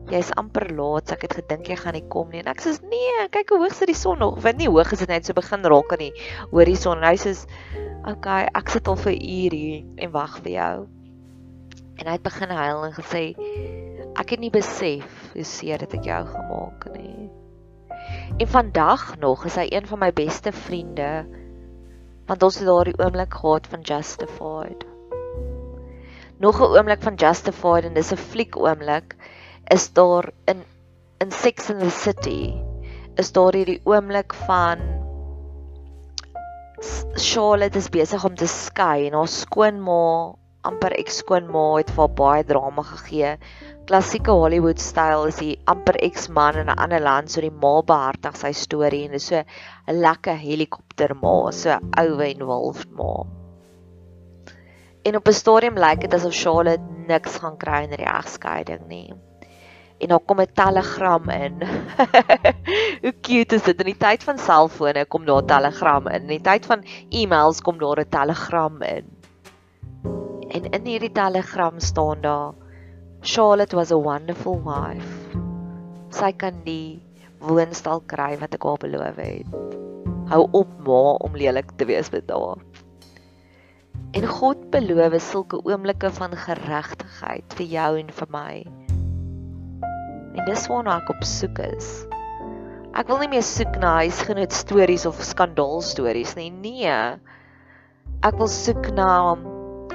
jy's 0.10 0.32
amper 0.40 0.66
laat, 0.74 1.08
so 1.08 1.16
ek 1.16 1.28
het 1.28 1.36
gedink 1.40 1.70
jy 1.70 1.78
gaan 1.80 1.96
nie 1.96 2.04
kom 2.12 2.34
nie. 2.34 2.42
En 2.42 2.50
ek 2.52 2.64
sê 2.66 2.74
nee, 2.90 3.28
kyk 3.38 3.54
hoe 3.54 3.62
hoog 3.62 3.78
sit 3.78 3.92
die 3.92 3.98
son 3.98 4.20
nog. 4.20 4.42
Want 4.44 4.60
nie 4.60 4.72
hoog 4.72 4.92
is 4.98 5.06
dit 5.06 5.14
net 5.14 5.30
so 5.30 5.38
begin 5.38 5.64
raak 5.64 5.94
aan 5.94 6.04
die 6.08 6.12
horison. 6.52 7.06
Hy 7.06 7.14
sê 7.22 7.36
okay, 8.10 8.48
ek 8.50 8.74
sit 8.74 8.90
al 8.90 9.00
vir 9.06 9.14
ure 9.14 9.62
hier 9.62 9.86
en 10.02 10.14
wag 10.18 10.42
vir 10.42 10.56
jou. 10.58 10.74
En 12.02 12.10
hy 12.10 12.18
het 12.18 12.26
begin 12.26 12.58
huil 12.58 12.90
en 12.90 12.98
gesê 12.98 13.24
ek 14.18 14.36
het 14.36 14.42
nie 14.42 14.52
besef 14.54 15.32
hoe 15.38 15.48
seer 15.48 15.86
dit 15.86 15.98
ek 16.02 16.12
jou 16.12 16.22
gemaak 16.34 16.90
het 16.90 16.98
nie. 16.98 17.43
En 18.38 18.48
vandag 18.48 19.18
nog 19.20 19.46
is 19.46 19.56
hy 19.56 19.68
een 19.70 19.88
van 19.88 20.00
my 20.00 20.14
beste 20.14 20.52
vriende 20.52 21.26
want 22.26 22.44
ons 22.44 22.58
het 22.60 22.68
daardie 22.68 22.98
oomblik 22.98 23.34
gehad 23.34 23.68
van 23.68 23.82
Justified. 23.82 24.86
Nog 26.38 26.60
'n 26.60 26.76
oomblik 26.78 27.02
van 27.02 27.16
Justified 27.16 27.84
en 27.84 27.94
dis 27.94 28.12
'n 28.12 28.18
fliek 28.32 28.58
oomblik 28.58 29.16
is 29.68 29.94
daar 29.94 30.32
in 30.46 30.64
in 31.18 31.32
Sex 31.32 31.70
and 31.70 31.80
the 31.80 31.90
City 31.90 32.54
is 33.16 33.32
daar 33.32 33.54
hierdie 33.54 33.82
oomblik 33.84 34.34
van 34.34 34.80
Charlotte 37.14 37.78
is 37.78 37.90
besig 37.90 38.26
om 38.26 38.36
te 38.36 38.48
skei 38.48 39.08
en 39.08 39.14
haar 39.14 39.28
skoonma 39.28 40.36
amper 40.64 40.94
ekskoonma 41.00 41.78
het 41.78 41.92
vir 41.92 42.10
baie 42.20 42.44
drama 42.44 42.84
gegee 42.84 43.38
klassieke 43.90 44.32
Hollywood 44.32 44.80
styl 44.80 45.26
is 45.28 45.40
die 45.42 45.54
amper 45.68 45.98
ex-man 46.08 46.60
in 46.62 46.70
'n 46.72 46.80
ander 46.84 47.02
land 47.04 47.32
so 47.32 47.42
die 47.44 47.52
ma 47.64 47.74
behartig 47.82 48.38
sy 48.40 48.52
storie 48.56 49.04
en 49.06 49.16
dis 49.16 49.26
so 49.32 49.42
'n 49.44 50.02
lekker 50.06 50.38
helikopter 50.40 51.14
ma, 51.22 51.52
so 51.52 51.80
ou 52.04 52.22
en 52.28 52.46
wolf 52.52 52.86
ma. 53.00 53.14
En 55.04 55.16
op 55.16 55.28
'n 55.28 55.40
stadium 55.42 55.76
lyk 55.76 56.02
dit 56.02 56.14
asof 56.14 56.34
Charlotte 56.34 56.84
niks 57.08 57.40
gaan 57.44 57.58
kry 57.58 57.84
in 57.84 57.96
die 57.98 58.08
egskeiding 58.08 58.88
nie. 58.88 59.14
En 60.00 60.08
daar 60.08 60.26
kom 60.28 60.40
'n 60.40 60.54
telegram 60.54 61.30
in. 61.30 61.60
Hoe 63.04 63.14
cute 63.22 63.56
is 63.56 63.64
dit 63.64 63.80
in 63.80 63.92
die 63.92 63.98
tyd 63.98 64.24
van 64.24 64.38
selfone 64.38 65.06
kom 65.06 65.26
daar 65.26 65.46
telegram 65.46 66.08
in. 66.08 66.22
In 66.22 66.28
die 66.28 66.42
tyd 66.42 66.66
van 66.66 66.86
e-mails 67.10 67.62
kom 67.62 67.78
daar 67.78 68.00
'n 68.00 68.10
telegram 68.10 68.82
in. 68.82 69.13
En 70.54 70.68
in 70.70 70.86
hierdie 70.86 71.12
telegram 71.12 71.80
staan 71.82 72.22
daar 72.22 72.54
Charlotte 73.26 73.76
was 73.76 73.92
a 73.92 73.98
wonderful 73.98 74.60
wife. 74.62 75.40
Sy 76.14 76.30
kan 76.38 76.60
die 76.66 77.02
woonstal 77.42 78.04
kry 78.12 78.36
wat 78.42 78.54
ek 78.54 78.68
haar 78.68 78.82
beloof 78.84 79.18
het. 79.18 79.56
Hou 80.30 80.44
op 80.60 80.76
ma 80.86 81.00
om 81.26 81.38
lelik 81.40 81.72
te 81.80 81.88
wees 81.90 82.12
met 82.14 82.30
haar. 82.30 82.62
En 84.14 84.28
God 84.30 84.68
beloof 84.76 85.18
sulke 85.26 85.58
oomblikke 85.66 86.12
van 86.20 86.38
geregtigheid 86.38 87.58
vir 87.58 87.68
jou 87.74 87.90
en 88.04 88.14
vir 88.20 88.32
my. 88.38 88.54
En 90.38 90.46
dis 90.46 90.68
waarna 90.70 91.00
ek 91.02 91.10
op 91.16 91.26
soek 91.26 91.64
is. 91.66 91.90
Ek 92.94 93.10
wil 93.10 93.24
nie 93.24 93.32
meer 93.34 93.48
soek 93.48 93.82
na 93.82 93.96
huisgenoot 94.04 94.54
stories 94.54 95.08
of 95.10 95.18
skandaal 95.26 95.82
stories 95.82 96.36
nie. 96.38 96.52
Nee. 96.54 96.94
Ek 98.22 98.38
wil 98.38 98.52
soek 98.52 98.92
na 98.94 99.10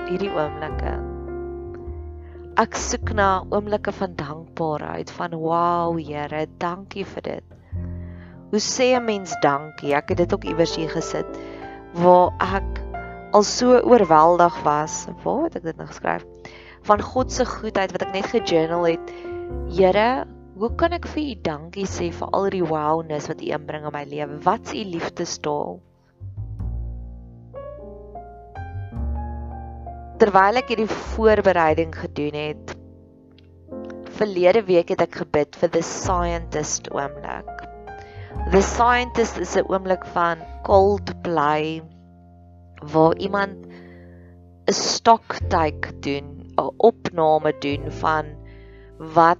hierdie 0.08 0.32
oomblikke 0.32 0.98
ek 2.58 2.74
soek 2.74 3.12
na 3.14 3.44
oomblikke 3.54 3.92
van 3.94 4.16
dankbaarheid 4.18 5.12
van 5.14 5.34
wow 5.38 5.94
Here, 5.94 6.40
dankie 6.58 7.04
vir 7.06 7.22
dit. 7.22 7.54
Hoe 8.50 8.60
sê 8.64 8.88
'n 8.96 9.04
mens 9.04 9.34
dankie? 9.44 9.94
Ek 9.94 10.08
het 10.10 10.18
dit 10.18 10.34
ook 10.34 10.44
iewers 10.44 10.74
hier 10.76 10.90
gesit 10.90 11.38
waar 11.94 12.34
ek 12.42 12.82
al 13.32 13.42
so 13.42 13.78
oorweldig 13.78 14.62
was. 14.64 15.06
Waar 15.22 15.44
het 15.44 15.56
ek 15.56 15.62
dit 15.70 15.76
nou 15.76 15.86
geskryf? 15.86 16.24
Van 16.82 17.00
God 17.00 17.32
se 17.32 17.46
goedheid 17.46 17.92
wat 17.92 18.02
ek 18.02 18.12
net 18.12 18.26
gejournal 18.26 18.86
het. 18.86 19.14
Here, 19.70 20.26
hoe 20.58 20.74
kan 20.74 20.92
ek 20.92 21.06
vir 21.06 21.22
U 21.22 21.34
dankie 21.42 21.86
sê 21.86 22.10
vir 22.10 22.28
al 22.32 22.50
die 22.50 22.64
wowness 22.64 23.28
wat 23.28 23.40
U 23.40 23.52
inbring 23.54 23.84
in 23.86 23.92
my 23.92 24.04
lewe? 24.04 24.42
Wat 24.42 24.66
is 24.66 24.74
U 24.74 24.84
liefdestaal? 24.84 25.78
Terwyl 30.18 30.58
ek 30.58 30.72
hierdie 30.72 30.90
voorbereiding 31.14 31.94
gedoen 31.94 32.34
het 32.34 32.74
verlede 34.18 34.64
week 34.66 34.90
het 34.90 35.02
ek 35.04 35.20
gebid 35.20 35.56
vir 35.60 35.70
the 35.76 35.82
scientist 35.84 36.88
oomblik. 36.90 37.50
The 38.50 38.62
scientist 38.64 39.38
is 39.38 39.54
'n 39.56 39.68
oomblik 39.70 40.04
van 40.14 40.42
cold 40.66 41.12
play 41.22 41.82
waar 42.92 43.14
iemand 43.16 43.66
'n 44.66 44.74
stock 44.74 45.38
take 45.54 45.94
doen 46.06 46.50
'n 46.58 46.74
opname 46.90 47.52
doen 47.62 47.90
van 48.02 48.34
wat 49.14 49.38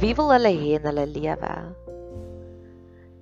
wie 0.00 0.14
wil 0.14 0.30
hulle 0.32 0.54
hê 0.62 0.78
in 0.78 0.86
hulle 0.90 1.06
lewe? 1.06 1.54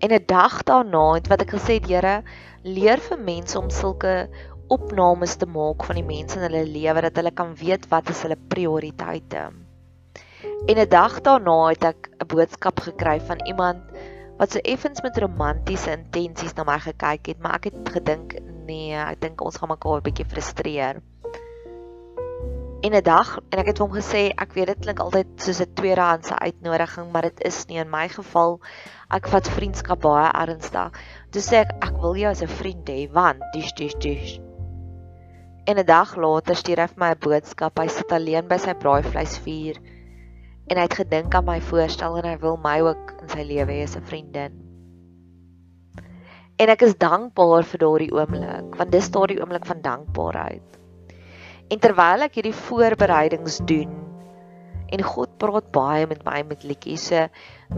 En 0.00 0.12
'n 0.12 0.24
dag 0.26 0.62
daarna 0.62 1.14
het 1.14 1.28
wat 1.28 1.40
ek 1.40 1.56
gesê 1.56 1.80
het, 1.80 1.88
Here, 1.88 2.22
leer 2.62 3.00
vir 3.00 3.18
mense 3.18 3.58
om 3.58 3.70
sulke 3.70 4.28
opnames 4.70 5.34
te 5.36 5.46
maak 5.50 5.82
van 5.88 5.98
die 5.98 6.06
mense 6.06 6.38
in 6.38 6.46
hulle 6.46 6.62
lewe 6.68 7.02
dat 7.08 7.18
hulle 7.18 7.32
kan 7.34 7.56
weet 7.58 7.88
wat 7.90 8.10
is 8.12 8.22
hulle 8.22 8.38
prioriteite. 8.52 9.50
En 10.70 10.78
'n 10.78 10.88
dag 10.88 11.20
daarna 11.26 11.58
het 11.68 11.84
ek 11.84 12.10
'n 12.22 12.26
boodskap 12.26 12.80
gekry 12.80 13.20
van 13.20 13.46
iemand 13.46 13.82
wat 14.38 14.52
so 14.52 14.58
effens 14.58 15.02
met 15.02 15.18
romantiese 15.18 15.90
intensies 15.92 16.54
na 16.54 16.64
my 16.64 16.78
gekyk 16.78 17.26
het, 17.26 17.38
maar 17.38 17.54
ek 17.54 17.64
het 17.64 17.88
gedink, 17.92 18.34
nee, 18.66 18.94
ek 18.94 19.20
dink 19.20 19.40
ons 19.40 19.56
gaan 19.56 19.68
mekaar 19.68 19.98
'n 19.98 20.06
bietjie 20.08 20.28
frustreer. 20.28 21.02
En 22.80 22.94
'n 22.94 23.02
dag 23.02 23.38
en 23.50 23.58
ek 23.58 23.66
het 23.66 23.78
hom 23.78 23.92
gesê 23.92 24.30
ek 24.36 24.52
weet 24.52 24.66
dit 24.66 24.78
klink 24.78 25.00
altyd 25.00 25.26
soos 25.36 25.60
'n 25.60 25.74
tweedehandse 25.74 26.38
uitnodiging 26.38 27.12
maar 27.12 27.22
dit 27.22 27.40
is 27.44 27.66
nie 27.66 27.78
in 27.78 27.90
my 27.90 28.08
geval. 28.08 28.60
Ek 29.10 29.26
vat 29.28 29.48
vriendskap 29.48 30.00
baie 30.00 30.30
ernstig. 30.32 30.92
Toe 31.30 31.42
sê 31.42 31.56
ek 31.56 31.72
ek 31.84 32.00
wil 32.00 32.14
jou 32.16 32.30
as 32.30 32.42
'n 32.42 32.48
vriend 32.48 32.88
hê 32.88 33.12
want 33.12 33.42
dis 33.52 33.72
dis 33.72 33.94
dis 33.94 34.40
en 35.66 35.78
'n 35.78 35.86
dag 35.86 36.16
later 36.16 36.56
stuur 36.56 36.80
hy 36.80 36.86
vir 36.86 37.00
my 37.02 37.10
'n 37.10 37.20
boodskap. 37.20 37.78
Hy 37.78 37.88
sit 37.88 38.12
alleen 38.12 38.48
by 38.48 38.56
sy 38.56 38.74
braaivleisvuur 38.74 39.76
en 40.70 40.76
hy 40.76 40.82
het 40.82 40.94
gedink 40.94 41.34
aan 41.34 41.44
my 41.44 41.60
voorstel 41.60 42.16
en 42.18 42.24
hy 42.24 42.36
wil 42.38 42.56
my 42.56 42.80
ook 42.80 43.14
in 43.22 43.28
sy 43.28 43.42
lewe 43.42 43.72
hê 43.72 43.82
as 43.82 43.96
'n 43.96 44.02
vriendin. 44.02 44.52
En 46.58 46.68
ek 46.68 46.82
is 46.82 46.94
dankbaar 46.94 47.64
vir 47.64 47.78
daardie 47.78 48.12
oomblik 48.12 48.76
want 48.76 48.92
dis 48.92 49.10
daardie 49.10 49.40
oomblik 49.40 49.66
van 49.66 49.82
dankbaarheid. 49.82 50.78
En 51.70 51.78
terwyl 51.78 52.22
ek 52.22 52.34
hierdie 52.34 52.60
voorbereidings 52.66 53.60
doen 53.64 53.96
en 54.90 55.02
God 55.06 55.38
praat 55.38 55.70
baie 55.74 56.06
met 56.10 56.24
my 56.26 56.42
met 56.48 56.64
liedjies 56.66 57.06
se 57.12 57.28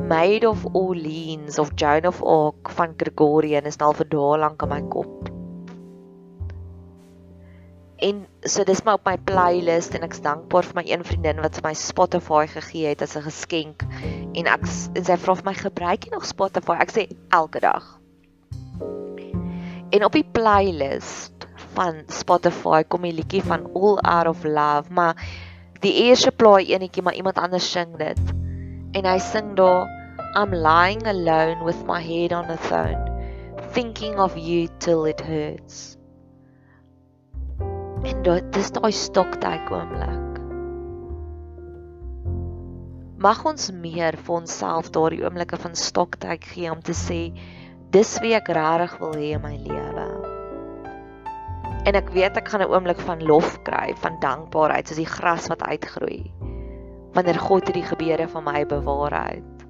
Maid 0.08 0.46
of 0.48 0.64
Orleans 0.72 1.58
of 1.58 1.72
Joan 1.76 2.06
of 2.06 2.22
Arc 2.22 2.72
van 2.78 2.94
Gregorian 2.96 3.68
is 3.68 3.78
nou 3.84 3.92
vir 3.94 4.08
dae 4.16 4.40
lank 4.46 4.62
in 4.62 4.72
my 4.72 4.82
kop. 4.96 5.31
En 8.02 8.24
so 8.42 8.64
dis 8.66 8.82
maar 8.82 8.98
op 8.98 9.06
my 9.06 9.14
playlist 9.30 9.94
en 9.94 10.02
ek's 10.06 10.22
dankbaar 10.24 10.66
vir 10.66 10.78
my 10.80 10.84
een 10.88 11.04
vriendin 11.06 11.42
wat 11.44 11.60
my 11.62 11.72
Spotify 11.78 12.44
gegee 12.50 12.90
het 12.90 13.04
as 13.06 13.14
'n 13.16 13.22
geskenk 13.28 13.84
en 14.34 14.46
ek 14.46 14.66
en 14.96 15.04
sy 15.04 15.16
vra 15.16 15.34
vir 15.38 15.46
my 15.46 15.54
gebruik 15.54 16.04
jy 16.04 16.10
nog 16.10 16.26
Spotify? 16.26 16.76
Ek 16.82 16.90
sê 16.90 17.06
elke 17.30 17.60
dag. 17.60 17.84
En 19.92 20.04
op 20.04 20.12
die 20.12 20.26
playlist 20.32 21.46
van 21.76 22.02
Spotify 22.08 22.82
kom 22.82 23.02
die 23.02 23.12
liedjie 23.12 23.42
van 23.42 23.70
All 23.74 23.98
Out 24.02 24.26
of 24.26 24.44
Love, 24.44 24.90
maar 24.90 25.14
die 25.80 25.94
eerste 26.08 26.32
plaai 26.32 26.74
enetjie 26.74 27.02
maar 27.02 27.14
iemand 27.14 27.38
anders 27.38 27.70
sing 27.70 27.96
dit. 27.98 28.20
En 28.92 29.04
hy 29.04 29.18
sing 29.18 29.56
daar 29.56 29.86
I'm 30.34 30.50
lying 30.50 31.06
alone 31.06 31.64
with 31.64 31.86
my 31.86 32.00
head 32.00 32.32
on 32.32 32.50
a 32.50 32.56
throne 32.56 33.12
thinking 33.72 34.18
of 34.18 34.36
you 34.36 34.68
till 34.78 35.04
it 35.04 35.20
hurts. 35.20 35.96
En 38.02 38.22
dit 38.22 38.56
is 38.56 38.70
daai 38.74 38.92
stoktyd 38.92 39.70
oomblik. 39.70 40.40
Mag 43.22 43.44
ons 43.46 43.70
meer 43.70 44.18
vir 44.18 44.34
onsself 44.40 44.90
daardie 44.90 45.22
oomblikke 45.22 45.60
van 45.62 45.78
stoktyd 45.78 46.44
gee 46.54 46.70
om 46.72 46.82
te 46.82 46.96
sê 46.98 47.22
dis 47.94 48.18
wie 48.24 48.34
ek 48.34 48.50
regtig 48.50 48.98
wil 48.98 49.14
hê 49.14 49.34
in 49.36 49.44
my 49.44 49.56
lewe 49.62 50.10
en 51.82 51.98
ek 51.98 52.12
weet 52.14 52.38
ek 52.38 52.50
gaan 52.50 52.62
'n 52.62 52.70
oomblik 52.70 53.00
van 53.02 53.22
lof 53.26 53.58
kry, 53.66 53.94
van 54.02 54.20
dankbaarheid 54.22 54.86
soos 54.86 55.00
die 55.02 55.14
gras 55.18 55.48
wat 55.50 55.62
uitgroei 55.66 56.30
wanneer 57.12 57.38
God 57.38 57.66
hierdie 57.68 57.84
gebeure 57.84 58.28
van 58.28 58.44
my 58.44 58.62
bewaar 58.64 59.12
het. 59.12 59.64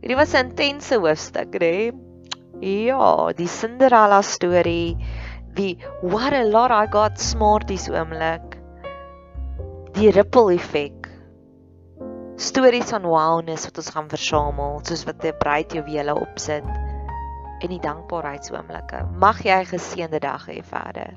Hierdie 0.00 0.16
was 0.18 0.34
'n 0.34 0.48
intense 0.50 0.96
hoofstuk, 0.98 1.54
hè? 1.60 1.92
Ja, 2.60 3.32
die 3.32 3.46
Cinderella 3.46 4.22
storie, 4.22 4.96
die 5.54 5.78
what 6.02 6.32
a 6.32 6.44
lot 6.44 6.70
I 6.70 6.86
got 6.86 7.20
smarties 7.20 7.88
oomblik. 7.88 8.58
Die 9.92 10.10
ripple 10.10 10.54
effek. 10.54 11.08
Stories 12.38 12.92
van 12.94 13.02
wowness 13.02 13.66
wat 13.66 13.80
ons 13.82 13.90
gaan 13.90 14.08
versamel, 14.08 14.78
soos 14.86 15.04
wat 15.08 15.24
'n 15.24 15.34
bruid 15.38 15.72
juwele 15.72 16.14
opsit 16.14 16.64
en 17.58 17.68
die 17.68 17.80
dankbaarheidsoomblikke. 17.82 19.06
Mag 19.18 19.42
jy 19.42 19.58
'n 19.60 19.72
geseënde 19.72 20.20
dag 20.20 20.46
hê 20.46 20.62
verder. 20.62 21.16